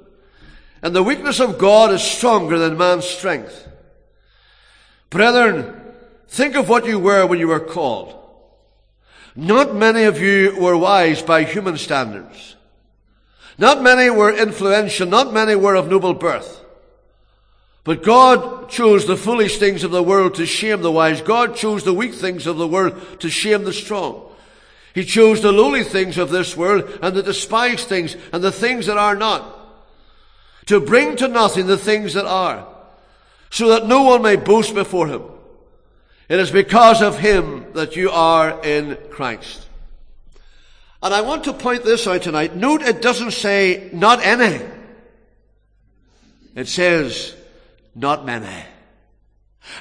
and 0.83 0.95
the 0.95 1.03
weakness 1.03 1.41
of 1.41 1.59
God 1.59 1.93
is 1.93 2.03
stronger 2.03 2.59
than 2.59 2.77
man's 2.77 3.07
strength. 3.07 3.69
Brethren, 5.09 5.81
think 6.29 6.57
of 6.57 6.69
what 6.69 6.87
you 6.87 6.99
were 6.99 7.27
when 7.27 7.39
you 7.39 7.49
were 7.49 7.61
called. 7.61 8.19
Not 9.35 9.75
many 9.75 10.05
of 10.05 10.21
you 10.21 10.57
were 10.59 10.77
wise 10.77 11.23
by 11.23 11.45
human 11.45 11.79
standards. 11.79 12.57
Not 13.63 13.81
many 13.81 14.11
were 14.11 14.37
influential. 14.37 15.07
Not 15.07 15.33
many 15.33 15.55
were 15.55 15.77
of 15.77 15.89
noble 15.89 16.15
birth. 16.15 16.65
But 17.85 18.03
God 18.03 18.69
chose 18.69 19.07
the 19.07 19.17
foolish 19.17 19.59
things 19.59 19.85
of 19.85 19.93
the 19.93 20.03
world 20.03 20.35
to 20.35 20.47
shame 20.47 20.83
the 20.83 20.91
wise. 20.91 21.23
God 21.23 21.55
chose 21.55 21.85
the 21.85 21.95
weak 21.95 22.13
things 22.13 22.49
of 22.49 22.57
the 22.57 22.67
world 22.67 23.21
to 23.21 23.31
shame 23.31 23.63
the 23.63 23.73
strong. 23.73 24.29
He 24.97 25.05
chose 25.05 25.43
the 25.43 25.53
lowly 25.53 25.85
things 25.85 26.19
of 26.19 26.31
this 26.31 26.57
world 26.57 26.99
and 27.01 27.15
the 27.15 27.23
despised 27.23 27.87
things 27.87 28.17
and 28.33 28.43
the 28.43 28.51
things 28.51 28.87
that 28.87 28.99
are 28.99 29.15
not 29.15 29.61
to 30.67 30.81
bring 30.81 31.15
to 31.19 31.29
nothing 31.29 31.69
the 31.69 31.79
things 31.79 32.15
that 32.15 32.27
are 32.27 32.67
so 33.51 33.69
that 33.69 33.87
no 33.87 34.03
one 34.03 34.23
may 34.23 34.35
boast 34.35 34.75
before 34.75 35.07
him. 35.07 35.23
It 36.29 36.41
is 36.41 36.51
because 36.51 37.01
of 37.01 37.17
him 37.17 37.73
that 37.75 37.95
you 37.95 38.11
are 38.11 38.61
in 38.65 38.99
Christ. 39.11 39.69
And 41.03 41.13
I 41.13 41.21
want 41.23 41.45
to 41.45 41.53
point 41.53 41.83
this 41.83 42.07
out 42.07 42.23
tonight. 42.23 42.55
Note 42.55 42.83
it 42.83 43.03
doesn't 43.03 43.33
say 43.33 43.91
not 43.93 44.25
any. 44.25 44.65
It 46.55 46.69
says 46.69 47.35
not 47.95 48.25
many. 48.25 48.65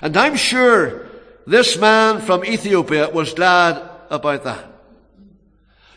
And 0.01 0.17
I'm 0.17 0.35
sure 0.35 1.07
this 1.45 1.77
man 1.77 2.21
from 2.21 2.43
Ethiopia 2.43 3.09
was 3.09 3.33
glad 3.33 3.81
about 4.09 4.43
that. 4.45 4.67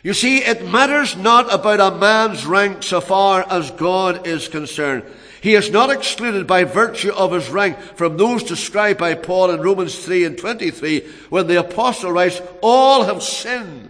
You 0.03 0.13
see, 0.13 0.37
it 0.37 0.67
matters 0.67 1.17
not 1.17 1.51
about 1.51 1.79
a 1.79 1.97
man's 1.97 2.45
rank 2.45 2.83
so 2.83 3.01
far 3.01 3.43
as 3.49 3.71
God 3.71 4.27
is 4.27 4.47
concerned. 4.47 5.03
He 5.41 5.55
is 5.55 5.71
not 5.71 5.89
excluded 5.89 6.45
by 6.45 6.63
virtue 6.63 7.11
of 7.11 7.31
his 7.31 7.49
rank 7.49 7.79
from 7.79 8.17
those 8.17 8.43
described 8.43 8.99
by 8.99 9.15
Paul 9.15 9.51
in 9.51 9.61
Romans 9.61 9.97
3 10.03 10.25
and 10.25 10.37
23 10.37 11.07
when 11.29 11.47
the 11.47 11.59
apostle 11.59 12.11
writes, 12.11 12.41
all 12.61 13.03
have 13.03 13.23
sinned 13.23 13.89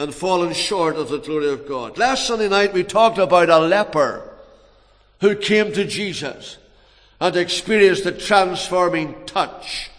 and 0.00 0.14
fallen 0.14 0.54
short 0.54 0.96
of 0.96 1.10
the 1.10 1.18
glory 1.18 1.50
of 1.50 1.68
God. 1.68 1.98
Last 1.98 2.26
Sunday 2.26 2.48
night 2.48 2.72
we 2.72 2.84
talked 2.84 3.18
about 3.18 3.50
a 3.50 3.58
leper 3.58 4.26
who 5.20 5.36
came 5.36 5.74
to 5.74 5.84
Jesus 5.84 6.56
and 7.20 7.36
experienced 7.36 8.04
the 8.04 8.12
transforming 8.12 9.14
touch 9.26 9.90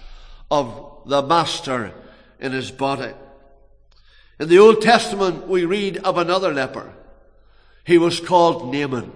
of 0.49 1.03
the 1.05 1.21
Master 1.21 1.93
in 2.39 2.51
his 2.51 2.71
body. 2.71 3.13
In 4.39 4.49
the 4.49 4.57
Old 4.57 4.81
Testament, 4.81 5.47
we 5.47 5.65
read 5.65 5.97
of 5.97 6.17
another 6.17 6.51
leper. 6.51 6.91
He 7.83 7.99
was 7.99 8.19
called 8.19 8.73
Naaman. 8.73 9.11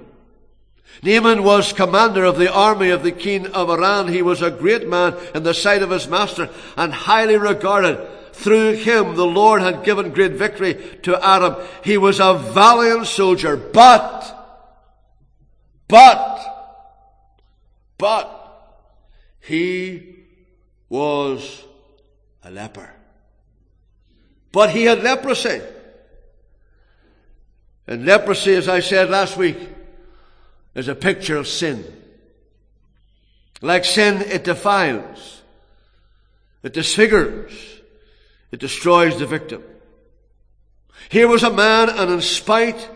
Naaman 1.01 1.43
was 1.43 1.73
commander 1.73 2.25
of 2.25 2.37
the 2.37 2.53
army 2.53 2.91
of 2.91 3.01
the 3.01 3.11
king 3.11 3.47
of 3.47 3.71
Aram. 3.71 4.07
He 4.07 4.21
was 4.21 4.43
a 4.43 4.51
great 4.51 4.87
man 4.87 5.15
in 5.33 5.41
the 5.41 5.55
sight 5.55 5.81
of 5.81 5.89
his 5.89 6.07
master 6.07 6.47
and 6.77 6.93
highly 6.93 7.37
regarded. 7.37 8.07
Through 8.35 8.73
him, 8.73 9.15
the 9.15 9.25
Lord 9.25 9.61
had 9.61 9.85
given 9.85 10.11
great 10.11 10.33
victory 10.33 10.75
to 11.03 11.27
Aram. 11.27 11.55
He 11.83 11.97
was 11.97 12.19
a 12.19 12.33
valiant 12.33 13.07
soldier, 13.07 13.55
but, 13.55 14.23
but, 15.87 16.41
but, 17.97 18.85
he 19.39 20.17
was 20.89 21.63
a 22.43 22.51
leper. 22.51 22.91
But 24.51 24.71
he 24.71 24.83
had 24.83 25.01
leprosy. 25.01 25.61
And 27.87 28.05
leprosy, 28.05 28.53
as 28.53 28.67
I 28.67 28.81
said 28.81 29.09
last 29.09 29.37
week, 29.37 29.57
is 30.75 30.89
a 30.89 30.95
picture 30.95 31.37
of 31.37 31.47
sin. 31.47 31.85
Like 33.61 33.85
sin, 33.85 34.21
it 34.21 34.43
defiles. 34.43 35.41
It 36.63 36.73
disfigures. 36.73 37.74
It 38.51 38.59
destroys 38.59 39.17
the 39.19 39.25
victim. 39.25 39.63
Here 41.09 41.27
was 41.27 41.43
a 41.43 41.51
man, 41.51 41.89
and 41.89 42.11
in 42.11 42.21
spite 42.21 42.89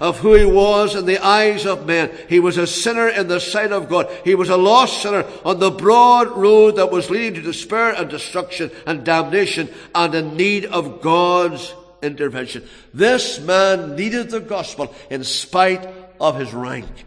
of 0.00 0.18
who 0.20 0.32
he 0.32 0.46
was 0.46 0.94
in 0.94 1.04
the 1.04 1.18
eyes 1.18 1.66
of 1.66 1.86
men. 1.86 2.10
He 2.28 2.40
was 2.40 2.56
a 2.56 2.66
sinner 2.66 3.08
in 3.08 3.28
the 3.28 3.38
sight 3.38 3.70
of 3.70 3.88
God. 3.88 4.10
He 4.24 4.34
was 4.34 4.48
a 4.48 4.56
lost 4.56 5.02
sinner 5.02 5.26
on 5.44 5.60
the 5.60 5.70
broad 5.70 6.28
road 6.28 6.76
that 6.76 6.90
was 6.90 7.10
leading 7.10 7.34
to 7.34 7.42
despair 7.42 7.92
and 7.92 8.08
destruction 8.08 8.70
and 8.86 9.04
damnation 9.04 9.68
and 9.94 10.14
in 10.14 10.36
need 10.36 10.64
of 10.64 11.02
God's 11.02 11.74
intervention. 12.02 12.66
This 12.94 13.38
man 13.38 13.94
needed 13.94 14.30
the 14.30 14.40
gospel 14.40 14.94
in 15.10 15.22
spite 15.22 15.86
of 16.18 16.38
his 16.38 16.54
rank. 16.54 17.04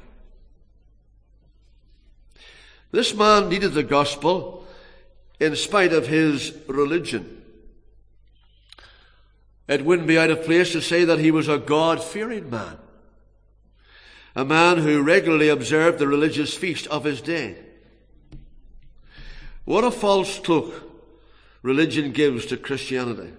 This 2.91 3.15
man 3.15 3.49
needed 3.49 3.73
the 3.73 3.81
gospel 3.81 4.67
in 5.39 5.55
spite 5.55 5.93
of 5.93 6.05
his 6.05 6.55
religion. 6.67 7.42
It 9.67 9.85
wouldn't 9.85 10.07
be 10.07 10.17
out 10.17 10.29
of 10.29 10.43
place 10.43 10.71
to 10.73 10.81
say 10.81 11.05
that 11.05 11.19
he 11.19 11.31
was 11.31 11.47
a 11.47 11.57
God 11.57 12.03
fearing 12.03 12.49
man 12.49 12.77
a 14.35 14.43
man 14.43 14.79
who 14.79 15.03
regularly 15.03 15.49
observed 15.49 15.99
the 15.99 16.07
religious 16.07 16.53
feast 16.53 16.87
of 16.87 17.03
his 17.03 17.21
day. 17.21 17.55
What 19.65 19.83
a 19.83 19.91
false 19.91 20.39
cloak 20.39 20.73
religion 21.61 22.11
gives 22.11 22.45
to 22.47 22.57
Christianity. 22.57 23.31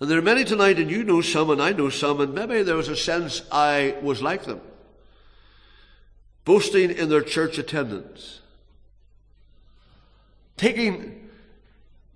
And 0.00 0.10
there 0.10 0.18
are 0.18 0.22
many 0.22 0.44
tonight, 0.44 0.78
and 0.78 0.90
you 0.90 1.02
know 1.04 1.20
some, 1.20 1.50
and 1.50 1.62
I 1.62 1.72
know 1.72 1.88
some, 1.88 2.20
and 2.20 2.34
maybe 2.34 2.62
there 2.62 2.76
was 2.76 2.88
a 2.88 2.96
sense 2.96 3.42
I 3.50 3.96
was 4.02 4.20
like 4.20 4.44
them, 4.44 4.60
boasting 6.44 6.90
in 6.90 7.08
their 7.08 7.22
church 7.22 7.56
attendance, 7.56 8.40
taking 10.56 11.21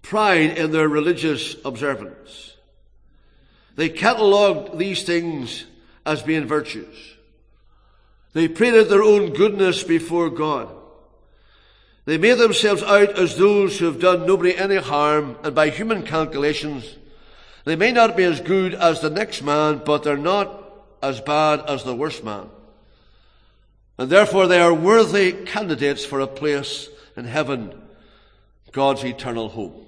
pride 0.06 0.56
in 0.56 0.70
their 0.70 0.88
religious 0.88 1.56
observance. 1.64 2.54
They 3.74 3.88
catalogued 3.88 4.78
these 4.78 5.02
things 5.02 5.64
as 6.04 6.22
being 6.22 6.46
virtues. 6.46 6.96
They 8.32 8.46
painted 8.46 8.88
their 8.88 9.02
own 9.02 9.32
goodness 9.32 9.82
before 9.82 10.30
God. 10.30 10.68
They 12.04 12.18
made 12.18 12.38
themselves 12.38 12.84
out 12.84 13.18
as 13.18 13.36
those 13.36 13.78
who 13.78 13.86
have 13.86 13.98
done 13.98 14.26
nobody 14.26 14.56
any 14.56 14.76
harm, 14.76 15.36
and 15.42 15.54
by 15.56 15.70
human 15.70 16.04
calculations, 16.04 16.96
they 17.64 17.74
may 17.74 17.90
not 17.90 18.16
be 18.16 18.22
as 18.22 18.40
good 18.40 18.74
as 18.74 19.00
the 19.00 19.10
next 19.10 19.42
man, 19.42 19.82
but 19.84 20.04
they're 20.04 20.16
not 20.16 20.62
as 21.02 21.20
bad 21.20 21.62
as 21.68 21.82
the 21.82 21.96
worst 21.96 22.22
man. 22.22 22.48
And 23.98 24.08
therefore 24.08 24.46
they 24.46 24.60
are 24.60 24.72
worthy 24.72 25.32
candidates 25.32 26.04
for 26.04 26.20
a 26.20 26.28
place 26.28 26.88
in 27.16 27.24
heaven, 27.24 27.74
God's 28.70 29.04
eternal 29.04 29.48
home. 29.48 29.85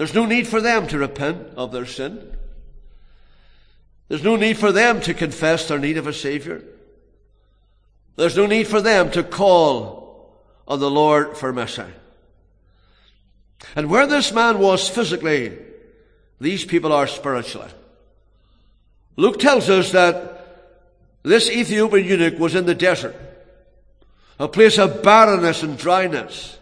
There's 0.00 0.14
no 0.14 0.24
need 0.24 0.46
for 0.46 0.62
them 0.62 0.86
to 0.86 0.96
repent 0.96 1.48
of 1.58 1.72
their 1.72 1.84
sin. 1.84 2.34
There's 4.08 4.24
no 4.24 4.36
need 4.36 4.56
for 4.56 4.72
them 4.72 5.02
to 5.02 5.12
confess 5.12 5.68
their 5.68 5.78
need 5.78 5.98
of 5.98 6.06
a 6.06 6.14
Savior. 6.14 6.64
There's 8.16 8.34
no 8.34 8.46
need 8.46 8.66
for 8.66 8.80
them 8.80 9.10
to 9.10 9.22
call 9.22 10.40
on 10.66 10.80
the 10.80 10.90
Lord 10.90 11.36
for 11.36 11.52
mercy. 11.52 11.84
And 13.76 13.90
where 13.90 14.06
this 14.06 14.32
man 14.32 14.58
was 14.58 14.88
physically, 14.88 15.58
these 16.40 16.64
people 16.64 16.94
are 16.94 17.06
spiritually. 17.06 17.68
Luke 19.16 19.38
tells 19.38 19.68
us 19.68 19.92
that 19.92 20.72
this 21.24 21.50
Ethiopian 21.50 22.06
eunuch 22.06 22.38
was 22.38 22.54
in 22.54 22.64
the 22.64 22.74
desert, 22.74 23.16
a 24.38 24.48
place 24.48 24.78
of 24.78 25.02
barrenness 25.02 25.62
and 25.62 25.76
dryness. 25.76 26.56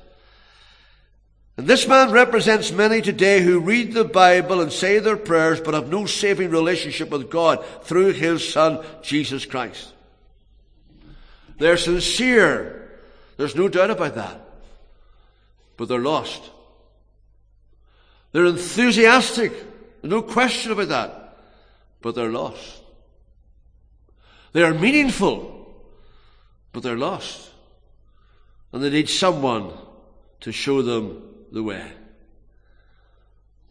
And 1.58 1.66
this 1.66 1.88
man 1.88 2.12
represents 2.12 2.70
many 2.70 3.02
today 3.02 3.42
who 3.42 3.58
read 3.58 3.92
the 3.92 4.04
Bible 4.04 4.60
and 4.60 4.72
say 4.72 5.00
their 5.00 5.16
prayers 5.16 5.60
but 5.60 5.74
have 5.74 5.90
no 5.90 6.06
saving 6.06 6.50
relationship 6.50 7.10
with 7.10 7.28
God 7.28 7.64
through 7.82 8.12
His 8.12 8.48
Son, 8.48 8.84
Jesus 9.02 9.44
Christ. 9.44 9.92
They're 11.58 11.76
sincere. 11.76 13.00
There's 13.36 13.56
no 13.56 13.68
doubt 13.68 13.90
about 13.90 14.14
that. 14.14 14.40
But 15.76 15.88
they're 15.88 15.98
lost. 15.98 16.48
They're 18.30 18.46
enthusiastic. 18.46 19.52
No 20.04 20.22
question 20.22 20.70
about 20.70 20.88
that. 20.90 21.38
But 22.00 22.14
they're 22.14 22.30
lost. 22.30 22.82
They 24.52 24.62
are 24.62 24.74
meaningful. 24.74 25.74
But 26.72 26.84
they're 26.84 26.96
lost. 26.96 27.50
And 28.72 28.80
they 28.80 28.90
need 28.90 29.08
someone 29.08 29.72
to 30.42 30.52
show 30.52 30.82
them 30.82 31.24
the 31.52 31.62
way. 31.62 31.92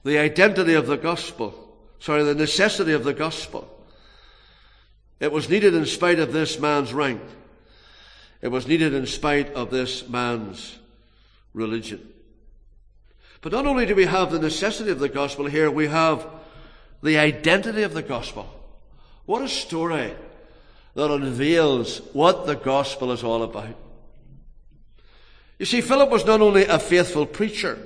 The 0.03 0.17
identity 0.17 0.73
of 0.73 0.87
the 0.87 0.97
gospel, 0.97 1.53
sorry, 1.99 2.23
the 2.23 2.35
necessity 2.35 2.93
of 2.93 3.03
the 3.03 3.13
gospel. 3.13 3.67
It 5.19 5.31
was 5.31 5.49
needed 5.49 5.73
in 5.73 5.85
spite 5.85 6.19
of 6.19 6.31
this 6.31 6.59
man's 6.59 6.93
rank. 6.93 7.21
It 8.41 8.49
was 8.49 8.67
needed 8.67 8.93
in 8.93 9.05
spite 9.05 9.53
of 9.53 9.71
this 9.71 10.07
man's 10.07 10.77
religion. 11.53 12.07
But 13.41 13.51
not 13.51 13.65
only 13.65 13.85
do 13.85 13.95
we 13.95 14.05
have 14.05 14.31
the 14.31 14.39
necessity 14.39 14.91
of 14.91 14.99
the 14.99 15.09
gospel 15.09 15.45
here, 15.47 15.69
we 15.71 15.87
have 15.87 16.25
the 17.01 17.17
identity 17.17 17.83
of 17.83 17.93
the 17.93 18.01
gospel. 18.01 18.47
What 19.25 19.41
a 19.41 19.49
story 19.49 20.13
that 20.95 21.11
unveils 21.11 21.99
what 22.13 22.45
the 22.45 22.55
gospel 22.55 23.11
is 23.11 23.23
all 23.23 23.43
about. 23.43 23.75
You 25.59 25.65
see, 25.65 25.81
Philip 25.81 26.09
was 26.09 26.25
not 26.25 26.41
only 26.41 26.65
a 26.65 26.79
faithful 26.79 27.25
preacher, 27.25 27.79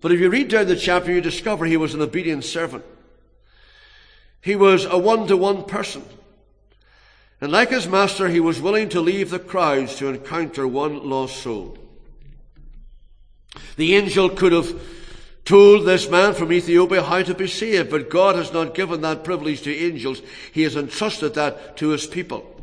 but 0.00 0.12
if 0.12 0.20
you 0.20 0.30
read 0.30 0.48
down 0.48 0.66
the 0.66 0.76
chapter, 0.76 1.12
you 1.12 1.20
discover 1.20 1.64
he 1.64 1.76
was 1.76 1.94
an 1.94 2.02
obedient 2.02 2.44
servant. 2.44 2.84
He 4.40 4.56
was 4.56 4.84
a 4.84 4.98
one 4.98 5.26
to 5.28 5.36
one 5.36 5.64
person. 5.64 6.04
And 7.40 7.50
like 7.50 7.70
his 7.70 7.88
master, 7.88 8.28
he 8.28 8.40
was 8.40 8.60
willing 8.60 8.88
to 8.90 9.00
leave 9.00 9.30
the 9.30 9.38
crowds 9.38 9.96
to 9.96 10.08
encounter 10.08 10.66
one 10.66 11.08
lost 11.08 11.42
soul. 11.42 11.78
The 13.76 13.94
angel 13.94 14.30
could 14.30 14.52
have 14.52 14.80
told 15.44 15.84
this 15.84 16.08
man 16.08 16.34
from 16.34 16.52
Ethiopia 16.52 17.02
how 17.02 17.22
to 17.22 17.34
be 17.34 17.46
saved, 17.46 17.90
but 17.90 18.08
God 18.08 18.36
has 18.36 18.52
not 18.52 18.74
given 18.74 19.02
that 19.02 19.24
privilege 19.24 19.62
to 19.62 19.74
angels. 19.74 20.22
He 20.52 20.62
has 20.62 20.76
entrusted 20.76 21.34
that 21.34 21.76
to 21.78 21.88
his 21.88 22.06
people. 22.06 22.53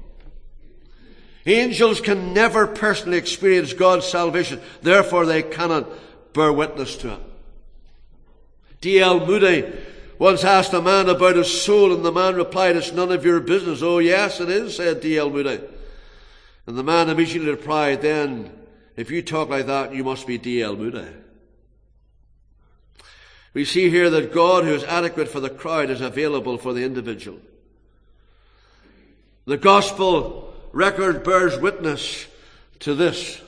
Angels 1.46 2.00
can 2.00 2.34
never 2.34 2.68
personally 2.68 3.18
experience 3.18 3.74
God's 3.74 4.06
salvation, 4.06 4.62
therefore 4.82 5.26
they 5.26 5.42
cannot 5.42 5.90
bear 6.34 6.54
witness 6.54 6.96
to 6.98 7.14
it. 7.14 7.20
D.L. 8.80 9.26
Moody 9.26 9.72
once 10.20 10.44
asked 10.44 10.74
a 10.74 10.82
man 10.82 11.10
about 11.10 11.36
his 11.36 11.64
soul, 11.64 11.94
and 11.94 12.06
the 12.06 12.12
man 12.12 12.36
replied, 12.36 12.76
It's 12.76 12.92
none 12.92 13.12
of 13.12 13.26
your 13.26 13.40
business. 13.40 13.82
Oh, 13.82 14.00
yes, 14.00 14.40
it 14.40 14.50
is, 14.50 14.76
said 14.76 15.02
D.L. 15.02 15.30
Moody. 15.30 15.60
And 16.68 16.78
the 16.78 16.84
man 16.84 17.10
immediately 17.10 17.50
replied, 17.50 18.02
Then, 18.02 18.52
if 18.96 19.10
you 19.10 19.24
talk 19.24 19.50
like 19.50 19.66
that, 19.66 19.96
you 19.96 20.04
must 20.04 20.28
be 20.28 20.38
D.L. 20.38 20.76
Moody. 20.76 21.08
We 23.54 23.66
see 23.66 23.90
here 23.90 24.10
that 24.12 24.34
God, 24.34 24.64
who 24.64 24.74
is 24.74 24.84
adequate 24.84 25.28
for 25.28 25.40
the 25.40 25.50
crowd, 25.50 25.90
is 25.90 26.02
available 26.02 26.58
for 26.58 26.74
the 26.74 26.84
individual. 26.84 27.40
The 29.46 29.58
gospel 29.58 30.51
record 30.72 31.24
bears 31.24 31.58
witness 31.58 32.26
to 32.80 32.96
this, 32.96 33.42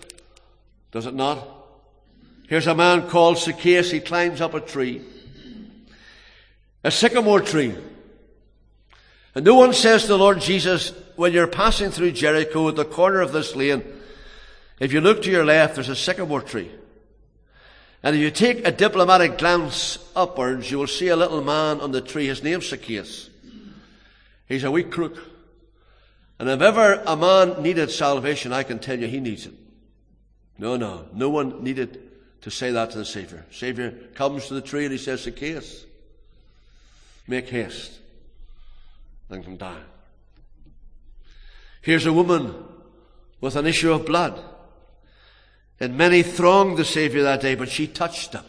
does 0.92 1.06
it 1.06 1.14
not? 1.14 1.48
Here's 2.48 2.68
a 2.68 2.76
man 2.76 3.10
called 3.10 3.38
Zacchaeus. 3.38 3.92
He 3.92 4.00
climbs 4.00 4.42
up 4.42 4.54
a 4.54 4.60
tree, 4.60 5.02
a 6.84 6.92
sycamore 6.92 7.42
tree. 7.42 7.76
And 9.36 9.46
no 9.46 9.56
one 9.56 9.74
says 9.74 10.04
to 10.04 10.10
the 10.10 10.18
Lord 10.18 10.42
Jesus, 10.42 10.94
when 11.16 11.34
you're 11.34 11.48
passing 11.48 11.90
through 11.90 12.12
Jericho 12.12 12.70
at 12.70 12.76
the 12.76 12.86
corner 12.86 13.22
of 13.22 13.32
this 13.32 13.56
lane, 13.56 13.84
if 14.80 14.94
you 14.94 15.02
look 15.02 15.24
to 15.24 15.32
your 15.32 15.46
left, 15.46 15.76
there's 15.76 15.90
a 15.90 15.96
sycamore 15.96 16.42
tree. 16.42 16.70
And 18.04 18.16
if 18.16 18.22
you 18.22 18.30
take 18.32 18.68
a 18.68 18.72
diplomatic 18.72 19.38
glance 19.38 19.98
upwards, 20.16 20.70
you 20.70 20.78
will 20.78 20.88
see 20.88 21.08
a 21.08 21.16
little 21.16 21.42
man 21.42 21.80
on 21.80 21.92
the 21.92 22.02
tree. 22.02 22.28
His 22.28 22.44
name's 22.44 22.68
Zacchaeus. 22.68 23.30
He's 24.48 24.66
a 24.66 24.72
wee 24.72 24.84
crook. 24.84 25.18
And 26.44 26.50
if 26.50 26.62
ever 26.62 27.02
a 27.08 27.16
man 27.16 27.64
needed 27.64 27.90
salvation, 27.90 28.52
I 28.52 28.64
can 28.64 28.78
tell 28.78 29.00
you 29.00 29.08
he 29.08 29.22
needs 29.22 29.46
it. 29.46 29.54
No, 30.58 30.76
no. 30.76 31.08
No 31.14 31.30
one 31.30 31.64
needed 31.64 32.04
to 32.42 32.52
say 32.52 32.70
that 32.72 32.92
to 32.92 32.98
the 32.98 33.06
Savior. 33.06 33.46
Savior 33.50 33.92
comes 34.14 34.48
to 34.48 34.54
the 34.54 34.60
tree 34.60 34.84
and 34.84 34.92
he 34.92 34.98
says, 34.98 35.22
Zacchaeus, 35.22 35.86
make 37.30 37.48
haste 37.48 37.98
and 39.30 39.42
come 39.42 39.56
down. 39.56 39.86
Here's 41.82 42.06
a 42.06 42.12
woman 42.12 42.54
with 43.40 43.56
an 43.56 43.66
issue 43.66 43.94
of 43.94 44.06
blood. 44.06 44.38
And 45.80 45.98
many 45.98 46.24
thronged 46.24 46.78
the 46.78 46.84
Savior 46.84 47.24
that 47.24 47.40
day, 47.40 47.56
but 47.56 47.70
she 47.70 47.88
touched 47.88 48.34
him. 48.34 48.44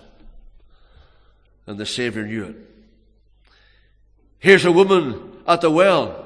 And 1.68 1.78
the 1.78 1.87
Savior 1.87 2.26
knew 2.26 2.42
it. 2.46 2.57
Here's 4.40 4.64
a 4.64 4.72
woman 4.72 5.30
at 5.46 5.61
the 5.61 5.70
well. 5.70 6.23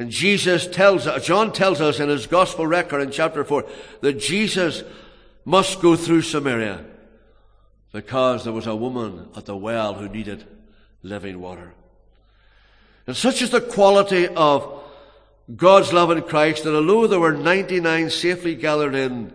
And 0.00 0.10
Jesus 0.10 0.66
tells, 0.66 1.06
us, 1.06 1.26
John 1.26 1.52
tells 1.52 1.82
us 1.82 2.00
in 2.00 2.08
his 2.08 2.26
gospel 2.26 2.66
record 2.66 3.02
in 3.02 3.10
chapter 3.10 3.44
4 3.44 3.66
that 4.00 4.14
Jesus 4.14 4.82
must 5.44 5.82
go 5.82 5.94
through 5.94 6.22
Samaria 6.22 6.86
because 7.92 8.44
there 8.44 8.52
was 8.54 8.66
a 8.66 8.74
woman 8.74 9.28
at 9.36 9.44
the 9.44 9.54
well 9.54 9.92
who 9.92 10.08
needed 10.08 10.46
living 11.02 11.38
water. 11.38 11.74
And 13.06 13.14
such 13.14 13.42
is 13.42 13.50
the 13.50 13.60
quality 13.60 14.26
of 14.26 14.82
God's 15.54 15.92
love 15.92 16.10
in 16.10 16.22
Christ 16.22 16.64
that 16.64 16.74
although 16.74 17.06
there 17.06 17.20
were 17.20 17.36
99 17.36 18.08
safely 18.08 18.54
gathered 18.54 18.94
in, 18.94 19.30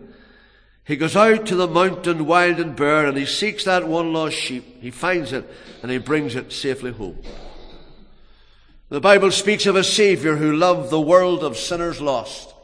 he 0.82 0.96
goes 0.96 1.14
out 1.14 1.46
to 1.46 1.54
the 1.54 1.68
mountain 1.68 2.26
wild 2.26 2.58
and 2.58 2.74
bare 2.74 3.06
and 3.06 3.16
he 3.16 3.24
seeks 3.24 3.62
that 3.66 3.86
one 3.86 4.12
lost 4.12 4.34
sheep. 4.34 4.82
He 4.82 4.90
finds 4.90 5.32
it 5.32 5.48
and 5.82 5.92
he 5.92 5.98
brings 5.98 6.34
it 6.34 6.52
safely 6.52 6.90
home. 6.90 7.22
The 8.88 9.00
Bible 9.00 9.32
speaks 9.32 9.66
of 9.66 9.74
a 9.74 9.82
Savior 9.82 10.36
who 10.36 10.56
loved 10.56 10.90
the 10.90 11.00
world 11.00 11.42
of 11.42 11.56
sinners 11.56 12.00
lost 12.00 12.54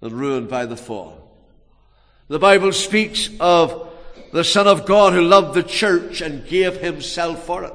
and 0.00 0.12
ruined 0.12 0.48
by 0.48 0.66
the 0.66 0.76
fall. 0.76 1.36
The 2.28 2.38
Bible 2.38 2.72
speaks 2.72 3.28
of 3.38 3.88
the 4.32 4.44
Son 4.44 4.66
of 4.66 4.86
God 4.86 5.12
who 5.12 5.22
loved 5.22 5.54
the 5.54 5.62
church 5.62 6.20
and 6.20 6.46
gave 6.46 6.76
himself 6.80 7.44
for 7.44 7.64
it. 7.64 7.74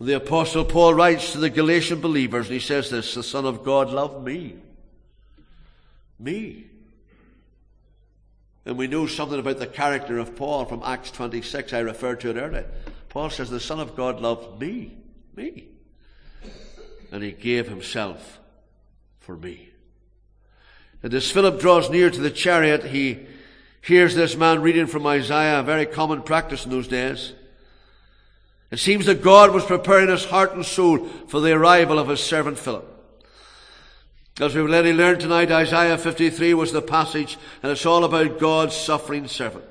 The 0.00 0.16
Apostle 0.16 0.64
Paul 0.64 0.94
writes 0.94 1.32
to 1.32 1.38
the 1.38 1.50
Galatian 1.50 2.00
believers 2.00 2.46
and 2.46 2.54
he 2.54 2.60
says 2.60 2.90
this, 2.90 3.14
the 3.14 3.22
Son 3.22 3.44
of 3.44 3.62
God 3.62 3.90
loved 3.90 4.24
me. 4.24 4.56
Me. 6.18 6.66
And 8.64 8.76
we 8.76 8.86
know 8.88 9.06
something 9.06 9.38
about 9.38 9.58
the 9.58 9.66
character 9.66 10.18
of 10.18 10.36
Paul 10.36 10.64
from 10.64 10.82
Acts 10.84 11.10
26. 11.12 11.72
I 11.72 11.80
referred 11.80 12.20
to 12.20 12.30
it 12.30 12.36
earlier. 12.36 12.66
Paul 13.08 13.30
says, 13.30 13.50
The 13.50 13.60
Son 13.60 13.80
of 13.80 13.96
God 13.96 14.20
loved 14.20 14.60
me. 14.60 14.96
Me. 15.36 15.68
And 17.10 17.22
he 17.22 17.32
gave 17.32 17.68
himself 17.68 18.40
for 19.20 19.36
me. 19.36 19.70
And 21.02 21.12
as 21.14 21.30
Philip 21.30 21.60
draws 21.60 21.90
near 21.90 22.10
to 22.10 22.20
the 22.20 22.30
chariot, 22.30 22.84
he 22.84 23.26
hears 23.80 24.14
this 24.14 24.36
man 24.36 24.62
reading 24.62 24.86
from 24.86 25.06
Isaiah, 25.06 25.60
a 25.60 25.64
very 25.64 25.86
common 25.86 26.22
practice 26.22 26.64
in 26.64 26.70
those 26.70 26.88
days. 26.88 27.32
It 28.70 28.78
seems 28.78 29.06
that 29.06 29.22
God 29.22 29.52
was 29.52 29.64
preparing 29.64 30.08
his 30.08 30.24
heart 30.24 30.54
and 30.54 30.64
soul 30.64 31.06
for 31.28 31.40
the 31.40 31.52
arrival 31.52 31.98
of 31.98 32.08
his 32.08 32.20
servant 32.20 32.58
Philip. 32.58 32.88
As 34.40 34.54
we've 34.54 34.64
already 34.64 34.94
learned 34.94 35.20
tonight, 35.20 35.50
Isaiah 35.50 35.98
53 35.98 36.54
was 36.54 36.72
the 36.72 36.80
passage, 36.80 37.36
and 37.62 37.70
it's 37.70 37.84
all 37.84 38.04
about 38.04 38.38
God's 38.38 38.74
suffering 38.74 39.28
servant. 39.28 39.64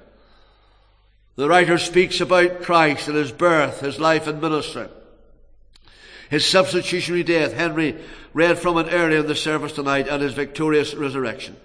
The 1.36 1.50
writer 1.50 1.80
speaks 1.80 2.21
about 2.21 2.62
Christ 2.62 3.08
and 3.08 3.17
his 3.17 3.32
birth, 3.32 3.80
his 3.80 4.00
life 4.00 4.28
and 4.28 4.39
ministry, 4.39 4.88
his 6.32 6.46
substitutionary 6.46 7.24
death. 7.24 7.54
Henry 7.54 7.96
read 8.34 8.58
from 8.58 8.78
it 8.78 8.88
earlier 8.89 9.20
in 9.20 9.28
the 9.28 9.36
service 9.36 9.74
tonight, 9.74 10.08
and 10.08 10.24
his 10.24 10.34
victorious 10.34 10.96
resurrection. 10.96 11.58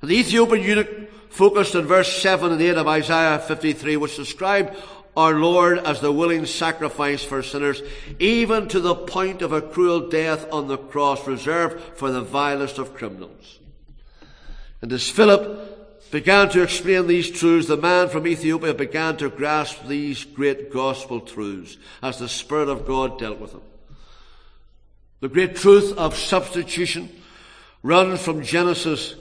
And 0.00 0.08
the 0.08 0.16
Ethiopian 0.16 0.64
eunuch 0.64 1.10
focused 1.30 1.74
on 1.74 1.84
verse 1.84 2.22
7 2.22 2.52
and 2.52 2.62
8 2.62 2.76
of 2.76 2.86
Isaiah 2.86 3.40
53, 3.40 3.96
which 3.96 4.16
described 4.16 4.76
our 5.16 5.34
Lord 5.34 5.78
as 5.78 6.00
the 6.00 6.12
willing 6.12 6.46
sacrifice 6.46 7.24
for 7.24 7.42
sinners, 7.42 7.82
even 8.20 8.68
to 8.68 8.78
the 8.78 8.94
point 8.94 9.42
of 9.42 9.52
a 9.52 9.60
cruel 9.60 10.08
death 10.08 10.46
on 10.52 10.68
the 10.68 10.78
cross 10.78 11.26
reserved 11.26 11.80
for 11.96 12.12
the 12.12 12.22
vilest 12.22 12.78
of 12.78 12.94
criminals. 12.94 13.58
And 14.80 14.92
as 14.92 15.10
Philip 15.10 16.12
began 16.12 16.48
to 16.50 16.62
explain 16.62 17.08
these 17.08 17.32
truths, 17.32 17.66
the 17.66 17.76
man 17.76 18.10
from 18.10 18.28
Ethiopia 18.28 18.74
began 18.74 19.16
to 19.16 19.28
grasp 19.28 19.88
these 19.88 20.24
great 20.24 20.72
gospel 20.72 21.18
truths 21.18 21.78
as 22.00 22.20
the 22.20 22.28
Spirit 22.28 22.68
of 22.68 22.86
God 22.86 23.18
dealt 23.18 23.40
with 23.40 23.50
him. 23.50 23.62
The 25.20 25.28
great 25.28 25.56
truth 25.56 25.96
of 25.98 26.16
substitution 26.16 27.08
runs 27.82 28.22
from 28.22 28.42
Genesis 28.42 29.14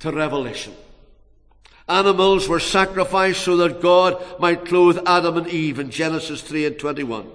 to 0.00 0.12
Revelation. 0.12 0.74
Animals 1.88 2.48
were 2.48 2.60
sacrificed 2.60 3.42
so 3.42 3.56
that 3.56 3.82
God 3.82 4.22
might 4.38 4.64
clothe 4.64 5.00
Adam 5.06 5.36
and 5.36 5.48
Eve 5.48 5.78
in 5.78 5.90
Genesis 5.90 6.40
3 6.42 6.66
and 6.66 6.78
21. 6.78 7.28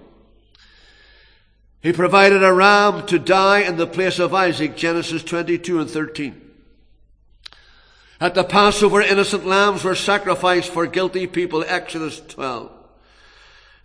He 1.82 1.94
provided 1.94 2.44
a 2.44 2.54
ram 2.54 3.06
to 3.08 3.20
die 3.20 3.60
in 3.60 3.78
the 3.78 3.88
place 3.88 4.20
of 4.20 4.34
Isaac, 4.34 4.76
Genesis 4.76 5.24
22 5.24 5.80
and 5.80 5.90
13. 5.90 6.42
At 8.20 8.34
the 8.34 8.44
Passover, 8.44 9.02
innocent 9.02 9.46
lambs 9.46 9.84
were 9.84 9.94
sacrificed 9.94 10.72
for 10.72 10.88
guilty 10.88 11.28
people, 11.28 11.64
Exodus 11.68 12.20
12. 12.28 12.72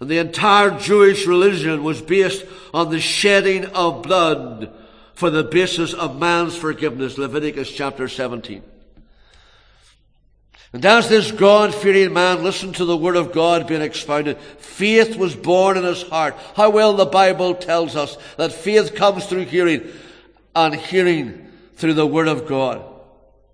And 0.02 0.10
the 0.10 0.18
entire 0.18 0.76
Jewish 0.80 1.28
religion 1.28 1.84
was 1.84 2.02
based 2.02 2.44
on 2.74 2.90
the 2.90 2.98
shedding 2.98 3.66
of 3.66 4.02
blood 4.02 4.74
for 5.14 5.30
the 5.30 5.44
basis 5.44 5.94
of 5.94 6.18
man's 6.18 6.56
forgiveness, 6.56 7.18
Leviticus 7.18 7.70
chapter 7.70 8.08
17. 8.08 8.64
And 10.72 10.84
as 10.84 11.08
this 11.08 11.30
God-fearing 11.30 12.12
man 12.12 12.42
listened 12.42 12.74
to 12.76 12.84
the 12.84 12.96
word 12.96 13.14
of 13.14 13.30
God 13.30 13.68
being 13.68 13.80
expounded, 13.80 14.38
faith 14.58 15.14
was 15.14 15.36
born 15.36 15.76
in 15.76 15.84
his 15.84 16.02
heart. 16.02 16.34
How 16.56 16.70
well 16.70 16.94
the 16.94 17.06
Bible 17.06 17.54
tells 17.54 17.94
us 17.94 18.18
that 18.38 18.52
faith 18.52 18.96
comes 18.96 19.26
through 19.26 19.44
hearing 19.44 19.86
and 20.56 20.74
hearing 20.74 21.46
through 21.76 21.94
the 21.94 22.08
word 22.08 22.26
of 22.26 22.48
God. 22.48 22.82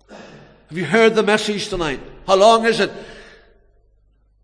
Have 0.09 0.77
you 0.79 0.85
heard 0.85 1.13
the 1.13 1.21
message 1.21 1.67
tonight? 1.67 1.99
How 2.25 2.37
long 2.37 2.65
is 2.65 2.79
it 2.79 2.91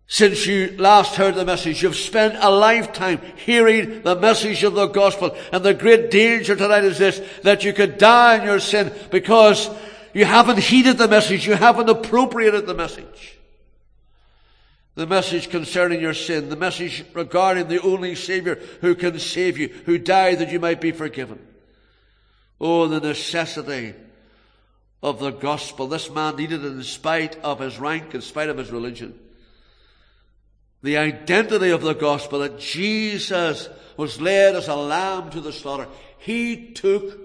since 0.08 0.46
you 0.46 0.76
last 0.78 1.16
heard 1.16 1.34
the 1.34 1.44
message? 1.44 1.82
You've 1.82 1.96
spent 1.96 2.36
a 2.40 2.50
lifetime 2.50 3.20
hearing 3.36 4.02
the 4.02 4.14
message 4.14 4.62
of 4.62 4.74
the 4.74 4.86
gospel. 4.86 5.36
And 5.52 5.64
the 5.64 5.74
great 5.74 6.10
danger 6.10 6.54
tonight 6.54 6.84
is 6.84 6.98
this, 6.98 7.20
that 7.42 7.64
you 7.64 7.72
could 7.72 7.98
die 7.98 8.36
in 8.38 8.44
your 8.44 8.60
sin 8.60 8.92
because 9.10 9.68
you 10.14 10.24
haven't 10.24 10.58
heeded 10.58 10.98
the 10.98 11.08
message. 11.08 11.46
You 11.46 11.54
haven't 11.54 11.90
appropriated 11.90 12.66
the 12.66 12.74
message. 12.74 13.36
The 14.94 15.06
message 15.06 15.50
concerning 15.50 16.00
your 16.00 16.14
sin, 16.14 16.48
the 16.48 16.56
message 16.56 17.04
regarding 17.12 17.68
the 17.68 17.82
only 17.82 18.14
Savior 18.14 18.58
who 18.80 18.94
can 18.94 19.18
save 19.18 19.58
you, 19.58 19.68
who 19.84 19.98
died 19.98 20.38
that 20.38 20.50
you 20.50 20.58
might 20.58 20.80
be 20.80 20.92
forgiven. 20.92 21.44
Oh, 22.58 22.88
the 22.88 23.00
necessity 23.00 23.92
of 25.02 25.18
the 25.18 25.32
gospel. 25.32 25.86
This 25.88 26.10
man 26.10 26.36
needed 26.36 26.64
it 26.64 26.68
in 26.68 26.82
spite 26.82 27.36
of 27.44 27.60
his 27.60 27.78
rank, 27.78 28.14
in 28.14 28.22
spite 28.22 28.48
of 28.48 28.56
his 28.56 28.70
religion. 28.70 29.18
The 30.86 30.98
identity 30.98 31.70
of 31.70 31.82
the 31.82 31.94
gospel 31.94 32.38
that 32.38 32.60
Jesus 32.60 33.68
was 33.96 34.20
led 34.20 34.54
as 34.54 34.68
a 34.68 34.76
lamb 34.76 35.30
to 35.30 35.40
the 35.40 35.52
slaughter. 35.52 35.88
He 36.18 36.70
took 36.74 37.18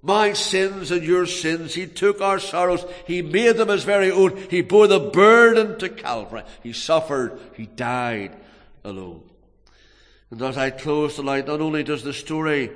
my 0.00 0.32
sins 0.32 0.90
and 0.90 1.02
your 1.02 1.26
sins. 1.26 1.74
He 1.74 1.86
took 1.86 2.22
our 2.22 2.38
sorrows. 2.38 2.86
He 3.06 3.20
made 3.20 3.58
them 3.58 3.68
his 3.68 3.84
very 3.84 4.10
own. 4.10 4.38
He 4.48 4.62
bore 4.62 4.86
the 4.86 4.98
burden 4.98 5.78
to 5.80 5.90
Calvary. 5.90 6.44
He 6.62 6.72
suffered. 6.72 7.38
He 7.54 7.66
died 7.66 8.34
alone. 8.82 9.28
And 10.30 10.40
as 10.40 10.56
I 10.56 10.70
close 10.70 11.16
tonight, 11.16 11.48
not 11.48 11.60
only 11.60 11.82
does 11.82 12.02
the 12.02 12.14
story 12.14 12.70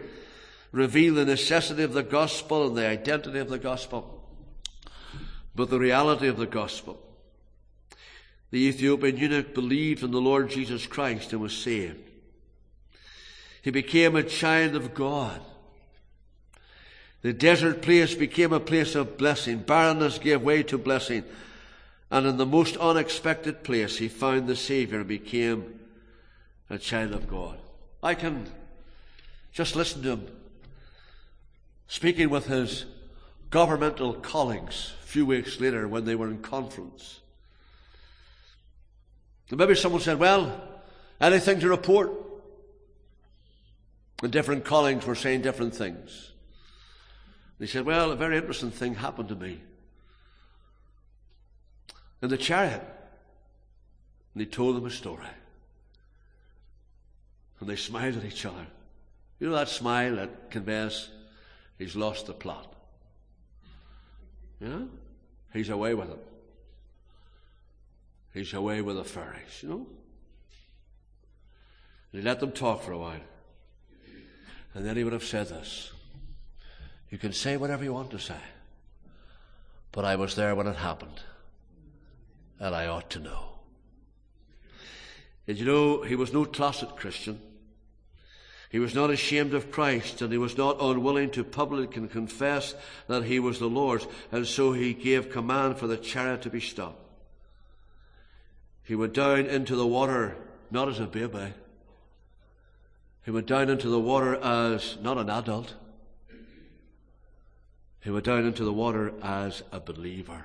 reveal 0.70 1.14
the 1.14 1.24
necessity 1.24 1.83
of 1.83 1.94
the 1.94 2.02
gospel 2.02 2.66
and 2.66 2.76
the 2.76 2.87
identity 2.87 3.38
of 3.38 3.48
the 3.48 3.59
gospel, 3.59 4.22
but 5.54 5.70
the 5.70 5.78
reality 5.78 6.28
of 6.28 6.37
the 6.37 6.46
gospel. 6.46 7.00
The 8.51 8.59
Ethiopian 8.59 9.17
eunuch 9.17 9.55
believed 9.55 10.03
in 10.03 10.11
the 10.11 10.21
Lord 10.21 10.51
Jesus 10.51 10.87
Christ 10.87 11.33
and 11.33 11.41
was 11.41 11.57
saved. 11.57 12.11
He 13.63 13.71
became 13.71 14.17
a 14.17 14.23
child 14.23 14.75
of 14.75 14.95
God. 14.95 15.41
The 17.23 17.33
desert 17.33 17.83
place 17.83 18.15
became 18.15 18.53
a 18.53 18.61
place 18.61 18.95
of 18.95 19.19
blessing. 19.19 19.59
Barrenness 19.59 20.19
gave 20.19 20.43
way 20.43 20.63
to 20.65 20.79
blessing. 20.79 21.25
And 22.11 22.27
in 22.27 22.39
the 22.39 22.47
most 22.47 22.77
unexpected 22.79 23.63
place, 23.63 23.99
he 23.99 24.09
found 24.09 24.49
the 24.49 24.57
Savior 24.57 25.01
and 25.01 25.09
became 25.09 25.79
a 26.71 26.79
child 26.79 27.13
of 27.13 27.29
God. 27.29 27.59
I 28.03 28.15
can 28.15 28.47
just 29.53 29.77
listen 29.77 30.03
to 30.03 30.11
him 30.11 30.27
speaking 31.87 32.31
with 32.31 32.47
his 32.47 32.87
governmental 33.51 34.15
colleagues 34.15 34.95
a 35.03 35.07
few 35.07 35.27
weeks 35.27 35.61
later 35.61 35.87
when 35.87 36.05
they 36.05 36.15
were 36.15 36.29
in 36.29 36.39
conference. 36.39 37.21
Maybe 39.51 39.75
someone 39.75 40.01
said, 40.01 40.19
Well, 40.19 40.61
anything 41.21 41.61
to 41.61 41.69
report? 41.69 42.13
And 44.23 44.31
different 44.31 44.65
colleagues 44.65 45.07
were 45.07 45.15
saying 45.15 45.43
different 45.43 45.75
things. 45.75 46.33
And 47.59 47.67
he 47.67 47.73
said, 47.73 47.85
Well, 47.85 48.13
a 48.13 48.17
very 48.17 48.37
interesting 48.37 48.71
thing 48.71 48.95
happened 48.95 49.29
to 49.31 49.35
me. 49.35 49.61
In 52.23 52.29
the 52.29 52.37
chariot. 52.37 52.83
And 54.35 54.41
he 54.41 54.47
told 54.47 54.77
them 54.77 54.87
a 54.87 54.91
story. 54.91 55.27
And 57.59 57.69
they 57.69 57.77
smiled 57.77 58.17
at 58.17 58.25
each 58.25 58.47
other. 58.47 58.67
You 59.41 59.49
know 59.49 59.57
that 59.57 59.69
smile 59.69 60.17
that 60.17 60.51
conveys 60.51 61.09
he's 61.79 61.97
lost 61.97 62.27
the 62.27 62.35
plot. 62.35 62.75
Yeah? 64.61 64.83
He's 65.53 65.71
away 65.71 65.95
with 65.95 66.11
it. 66.11 66.30
He's 68.33 68.53
away 68.53 68.81
with 68.81 68.97
the 68.97 69.05
fairies, 69.05 69.62
you 69.62 69.69
know? 69.69 69.87
And 72.12 72.21
he 72.21 72.23
let 72.23 72.40
them 72.40 72.53
talk 72.53 72.83
for 72.83 72.93
a 72.93 72.99
while. 72.99 73.21
And 74.75 74.87
then 74.87 74.97
he 74.97 75.05
would 75.05 75.12
have 75.12 75.25
said 75.25 75.49
this 75.49 75.90
You 77.11 77.19
can 77.19 77.33
say 77.33 77.57
whatever 77.57 77.85
you 77.85 77.93
want 77.93 78.11
to 78.12 78.19
say, 78.19 78.40
but 79.93 80.05
I 80.05 80.16
was 80.16 80.37
there 80.37 80.55
when 80.55 80.69
it 80.69 80.77
happened, 80.77 81.21
and 82.59 82.75
I 82.75 82.87
ought 82.87 83.11
to 83.11 83.19
know. 83.19 83.47
Did 85.47 85.59
you 85.59 85.66
know 85.66 86.03
he 86.03 86.14
was 86.14 86.33
no 86.33 86.45
closet 86.45 86.97
Christian? 86.97 87.40
He 88.71 88.79
was 88.79 88.95
not 88.95 89.11
ashamed 89.11 89.53
of 89.53 89.73
Christ, 89.73 90.23
and 90.23 90.31
he 90.31 90.38
was 90.38 90.57
not 90.57 90.81
unwilling 90.81 91.31
to 91.31 91.43
publicly 91.43 92.07
confess 92.07 92.77
that 93.09 93.25
he 93.25 93.40
was 93.40 93.59
the 93.59 93.69
Lord's, 93.69 94.07
and 94.31 94.47
so 94.47 94.73
he 94.73 94.95
gave 94.95 95.33
command 95.33 95.77
for 95.77 95.88
the 95.88 95.97
chariot 95.97 96.43
to 96.43 96.51
be 96.51 96.61
stopped. 96.61 97.10
He 98.90 98.96
went 98.96 99.14
down 99.14 99.46
into 99.46 99.76
the 99.76 99.87
water 99.87 100.37
not 100.72 100.88
as 100.88 100.98
a 100.98 101.07
baby, 101.07 101.55
he 103.24 103.31
went 103.31 103.46
down 103.46 103.70
into 103.70 103.88
the 103.88 104.00
water 104.00 104.35
as 104.35 104.98
not 105.00 105.16
an 105.16 105.31
adult. 105.31 105.74
He 108.00 108.11
went 108.11 108.24
down 108.24 108.44
into 108.44 108.64
the 108.64 108.72
water 108.72 109.12
as 109.22 109.62
a 109.70 109.79
believer. 109.79 110.44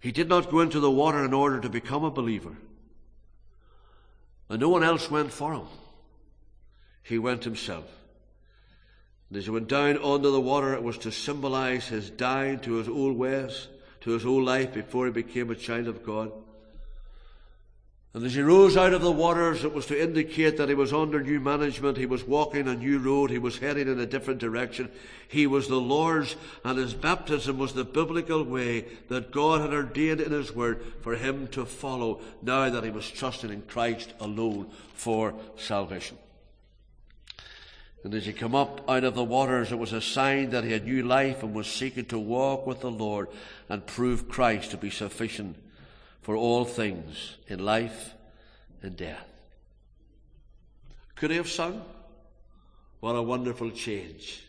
He 0.00 0.10
did 0.10 0.26
not 0.26 0.50
go 0.50 0.60
into 0.60 0.80
the 0.80 0.90
water 0.90 1.22
in 1.22 1.34
order 1.34 1.60
to 1.60 1.68
become 1.68 2.02
a 2.02 2.10
believer. 2.10 2.56
And 4.48 4.58
no 4.58 4.70
one 4.70 4.84
else 4.84 5.10
went 5.10 5.32
for 5.32 5.52
him. 5.52 5.66
He 7.02 7.18
went 7.18 7.44
himself. 7.44 7.84
And 9.28 9.36
as 9.36 9.44
he 9.44 9.50
went 9.50 9.68
down 9.68 9.98
under 10.02 10.30
the 10.30 10.40
water, 10.40 10.72
it 10.72 10.82
was 10.82 10.96
to 10.96 11.12
symbolize 11.12 11.88
his 11.88 12.08
dying 12.08 12.58
to 12.60 12.76
his 12.76 12.88
old 12.88 13.18
ways, 13.18 13.68
to 14.00 14.12
his 14.12 14.24
old 14.24 14.46
life 14.46 14.72
before 14.72 15.04
he 15.04 15.12
became 15.12 15.50
a 15.50 15.54
child 15.54 15.88
of 15.88 16.02
God. 16.02 16.32
And 18.14 18.24
as 18.24 18.34
he 18.34 18.42
rose 18.42 18.76
out 18.76 18.92
of 18.92 19.02
the 19.02 19.10
waters, 19.10 19.64
it 19.64 19.74
was 19.74 19.86
to 19.86 20.00
indicate 20.00 20.56
that 20.56 20.68
he 20.68 20.74
was 20.76 20.92
under 20.92 21.20
new 21.20 21.40
management. 21.40 21.98
He 21.98 22.06
was 22.06 22.22
walking 22.22 22.68
a 22.68 22.76
new 22.76 23.00
road. 23.00 23.28
He 23.28 23.40
was 23.40 23.58
heading 23.58 23.88
in 23.88 23.98
a 23.98 24.06
different 24.06 24.38
direction. 24.38 24.88
He 25.26 25.48
was 25.48 25.66
the 25.66 25.80
Lord's, 25.80 26.36
and 26.64 26.78
his 26.78 26.94
baptism 26.94 27.58
was 27.58 27.72
the 27.72 27.84
biblical 27.84 28.44
way 28.44 28.82
that 29.08 29.32
God 29.32 29.62
had 29.62 29.74
ordained 29.74 30.20
in 30.20 30.30
his 30.30 30.54
word 30.54 30.80
for 31.00 31.16
him 31.16 31.48
to 31.48 31.66
follow 31.66 32.20
now 32.40 32.70
that 32.70 32.84
he 32.84 32.90
was 32.90 33.10
trusting 33.10 33.50
in 33.50 33.62
Christ 33.62 34.14
alone 34.20 34.70
for 34.94 35.34
salvation. 35.56 36.16
And 38.04 38.14
as 38.14 38.26
he 38.26 38.32
came 38.32 38.54
up 38.54 38.88
out 38.88 39.02
of 39.02 39.16
the 39.16 39.24
waters, 39.24 39.72
it 39.72 39.78
was 39.78 39.92
a 39.92 40.00
sign 40.00 40.50
that 40.50 40.62
he 40.62 40.70
had 40.70 40.84
new 40.84 41.02
life 41.02 41.42
and 41.42 41.52
was 41.52 41.66
seeking 41.66 42.04
to 42.06 42.18
walk 42.20 42.64
with 42.64 42.78
the 42.78 42.92
Lord 42.92 43.26
and 43.68 43.84
prove 43.84 44.28
Christ 44.28 44.70
to 44.70 44.76
be 44.76 44.90
sufficient 44.90 45.56
for 46.24 46.34
all 46.34 46.64
things 46.64 47.36
in 47.48 47.62
life 47.62 48.14
and 48.80 48.96
death. 48.96 49.28
Could 51.16 51.30
he 51.30 51.36
have 51.36 51.50
sung? 51.50 51.84
What 53.00 53.12
a 53.12 53.20
wonderful 53.20 53.70
change 53.70 54.42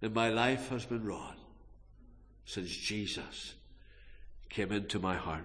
in 0.00 0.14
my 0.14 0.28
life 0.28 0.68
has 0.68 0.86
been 0.86 1.04
wrought 1.04 1.36
since 2.44 2.68
Jesus 2.68 3.54
came 4.48 4.70
into 4.70 5.00
my 5.00 5.16
heart. 5.16 5.44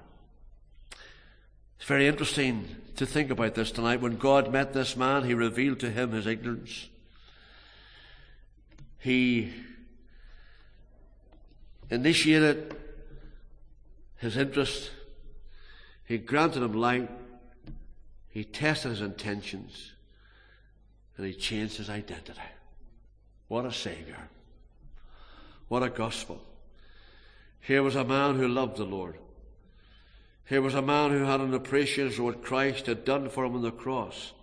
It's 1.77 1.87
very 1.87 2.07
interesting 2.07 2.67
to 2.97 3.07
think 3.07 3.31
about 3.31 3.55
this 3.55 3.71
tonight. 3.71 4.01
When 4.01 4.17
God 4.17 4.53
met 4.53 4.71
this 4.71 4.95
man, 4.95 5.23
he 5.23 5.33
revealed 5.33 5.79
to 5.79 5.89
him 5.89 6.11
his 6.11 6.27
ignorance. 6.27 6.89
He 8.99 9.51
initiated 11.89 12.75
his 14.17 14.37
interest 14.37 14.91
he 16.13 16.19
granted 16.19 16.61
him 16.61 16.73
light. 16.73 17.09
He 18.29 18.43
tested 18.43 18.91
his 18.91 19.01
intentions. 19.01 19.93
And 21.17 21.25
he 21.25 21.33
changed 21.33 21.77
his 21.77 21.89
identity. 21.89 22.39
What 23.47 23.65
a 23.65 23.71
Savior. 23.71 24.29
What 25.69 25.81
a 25.81 25.89
gospel. 25.89 26.39
Here 27.61 27.81
was 27.81 27.95
a 27.95 28.03
man 28.03 28.35
who 28.35 28.47
loved 28.47 28.77
the 28.77 28.83
Lord. 28.83 29.17
Here 30.45 30.61
was 30.61 30.75
a 30.75 30.83
man 30.83 31.09
who 31.09 31.23
had 31.23 31.41
an 31.41 31.55
appreciation 31.55 32.19
of 32.19 32.25
what 32.25 32.43
Christ 32.43 32.85
had 32.85 33.05
done 33.05 33.27
for 33.27 33.43
him 33.43 33.55
on 33.55 33.63
the 33.63 33.71
cross. 33.71 34.33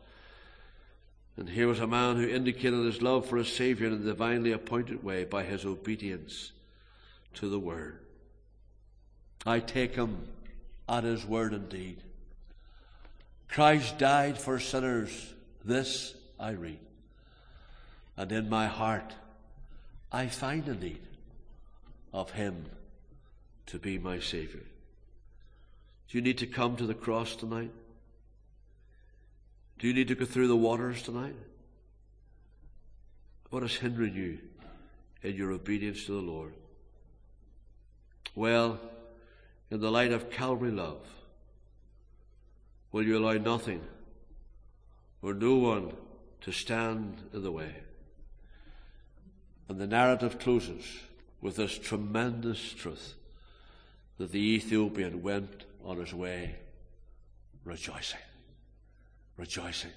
And 1.37 1.49
here 1.49 1.69
was 1.69 1.79
a 1.79 1.87
man 1.87 2.17
who 2.17 2.27
indicated 2.27 2.85
his 2.85 3.01
love 3.01 3.27
for 3.27 3.37
his 3.37 3.53
Savior 3.53 3.87
in 3.87 3.93
a 3.93 3.99
divinely 3.99 4.51
appointed 4.51 5.05
way 5.05 5.23
by 5.23 5.45
his 5.45 5.65
obedience 5.65 6.51
to 7.35 7.49
the 7.49 7.61
Word. 7.61 8.01
I 9.47 9.61
take 9.61 9.95
him 9.95 10.27
at 10.91 11.05
his 11.05 11.25
word 11.25 11.55
and 11.55 11.69
deed. 11.69 12.03
Christ 13.49 13.97
died 13.97 14.37
for 14.37 14.59
sinners. 14.59 15.33
This 15.65 16.15
I 16.39 16.51
read. 16.51 16.81
And 18.17 18.33
in 18.33 18.49
my 18.49 18.67
heart, 18.67 19.15
I 20.11 20.27
find 20.27 20.67
a 20.67 20.75
need 20.75 21.01
of 22.13 22.33
him 22.33 22.67
to 23.67 23.79
be 23.79 23.99
my 23.99 24.19
Savior. 24.19 24.65
Do 26.09 26.19
you 26.19 26.23
need 26.23 26.39
to 26.39 26.47
come 26.47 26.77
to 26.77 26.87
the 26.87 26.95
cross 26.95 27.37
tonight? 27.37 27.71
Do 29.79 29.87
you 29.87 29.95
need 29.95 30.09
to 30.09 30.17
go 30.17 30.25
through 30.25 30.49
the 30.49 30.57
waters 30.57 31.03
tonight? 31.03 31.37
What 33.51 33.63
is 33.63 33.77
hindering 33.77 34.15
you 34.15 34.39
in 35.23 35.37
your 35.37 35.53
obedience 35.53 36.05
to 36.07 36.13
the 36.13 36.19
Lord? 36.19 36.53
Well, 38.35 38.81
in 39.71 39.81
the 39.81 39.91
light 39.91 40.13
of 40.13 40.31
Calvary 40.31 40.71
love? 40.71 41.07
Will 42.93 43.05
you 43.05 43.19
allow 43.19 43.35
nothing 43.35 43.83
or 45.23 45.33
no 45.33 45.55
one 45.55 45.93
to 46.41 46.53
stand 46.53 47.23
in 47.33 47.43
the 47.43 47.53
way? 47.53 47.75
And 49.69 49.79
the 49.79 49.87
narrative 49.87 50.39
closes 50.39 50.85
with 51.41 51.57
this 51.57 51.79
tremendous 51.79 52.73
truth 52.73 53.15
that 54.19 54.33
the 54.33 54.55
Ethiopian 54.55 55.23
went 55.23 55.65
on 55.85 55.99
his 55.99 56.13
way 56.13 56.57
rejoicing. 57.65 58.19
Rejoicing. 59.37 59.93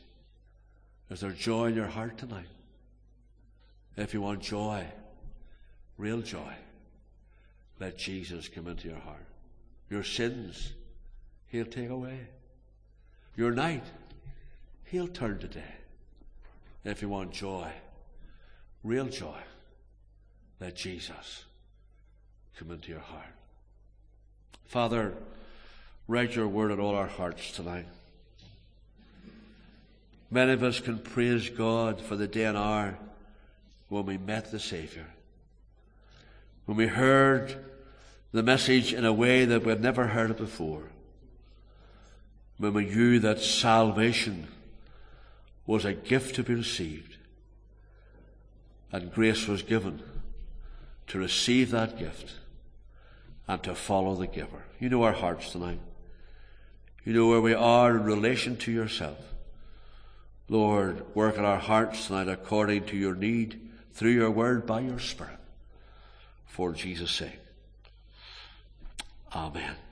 Is 1.10 1.22
there 1.22 1.32
joy 1.32 1.66
in 1.66 1.76
your 1.76 1.88
heart 1.88 2.18
tonight? 2.18 2.48
If 3.98 4.14
you 4.14 4.22
want 4.22 4.42
joy, 4.42 4.86
real 5.98 6.22
joy, 6.22 6.54
let 7.80 7.98
Jesus 7.98 8.48
come 8.48 8.68
into 8.68 8.88
your 8.88 9.00
heart. 9.00 9.26
Your 9.90 10.04
sins, 10.04 10.74
He'll 11.48 11.66
take 11.66 11.90
away. 11.90 12.20
Your 13.36 13.52
night, 13.52 13.86
He'll 14.86 15.08
turn 15.08 15.40
to 15.40 15.48
day. 15.48 15.74
If 16.84 17.02
you 17.02 17.10
want 17.10 17.32
joy, 17.32 17.70
real 18.84 19.06
joy, 19.06 19.40
let 20.60 20.76
Jesus 20.76 21.46
come 22.58 22.72
into 22.72 22.90
your 22.90 23.00
heart. 23.00 23.34
Father, 24.66 25.14
write 26.08 26.36
your 26.36 26.48
word 26.48 26.72
in 26.72 26.80
all 26.80 26.96
our 26.96 27.08
hearts 27.08 27.52
tonight. 27.52 27.86
Many 30.30 30.54
of 30.54 30.64
us 30.64 30.80
can 30.80 30.98
praise 30.98 31.50
God 31.50 32.02
for 32.02 32.16
the 32.16 32.28
day 32.28 32.46
and 32.46 32.58
hour 32.58 32.98
when 33.90 34.06
we 34.08 34.18
met 34.18 34.52
the 34.52 34.60
Savior, 34.60 35.06
when 36.66 36.76
we 36.76 36.88
heard 36.88 37.64
the 38.34 38.44
message 38.44 38.94
in 38.94 39.06
a 39.06 39.14
way 39.14 39.46
that 39.46 39.64
we'd 39.64 39.80
never 39.80 40.08
heard 40.08 40.32
it 40.32 40.38
before. 40.38 40.90
When 42.58 42.74
we 42.74 42.86
knew 42.86 43.20
that 43.20 43.40
salvation 43.40 44.48
was 45.66 45.86
a 45.86 45.94
gift 45.94 46.36
to 46.36 46.44
be 46.44 46.56
received 46.56 47.18
and 48.92 49.14
grace 49.14 49.48
was 49.48 49.62
given 49.62 50.02
to 51.08 51.20
receive 51.20 51.72
that 51.72 51.98
gift 51.98 52.34
and 53.48 53.62
to 53.64 53.76
follow 53.76 54.16
the 54.16 54.28
giver. 54.28 54.64
You 54.80 54.90
know 54.90 55.04
our 55.04 55.14
hearts 55.14 55.52
tonight. 55.52 55.80
You 57.04 57.14
know 57.14 57.28
where 57.28 57.42
we 57.42 57.54
are 57.54 57.98
in 57.98 58.04
relation 58.04 58.58
to 58.58 58.72
yourself. 58.72 59.18
Lord, 60.50 61.04
work 61.16 61.38
in 61.38 61.46
our 61.46 61.58
hearts 61.58 62.08
tonight 62.08 62.30
according 62.30 62.86
to 62.86 62.98
your 62.98 63.16
need 63.16 63.70
through 63.94 64.12
your 64.12 64.32
word 64.32 64.66
by 64.66 64.82
your 64.82 65.00
Spirit. 65.00 65.38
For 66.46 66.72
Jesus' 66.72 67.12
sake. 67.12 67.43
Amen. 69.36 69.83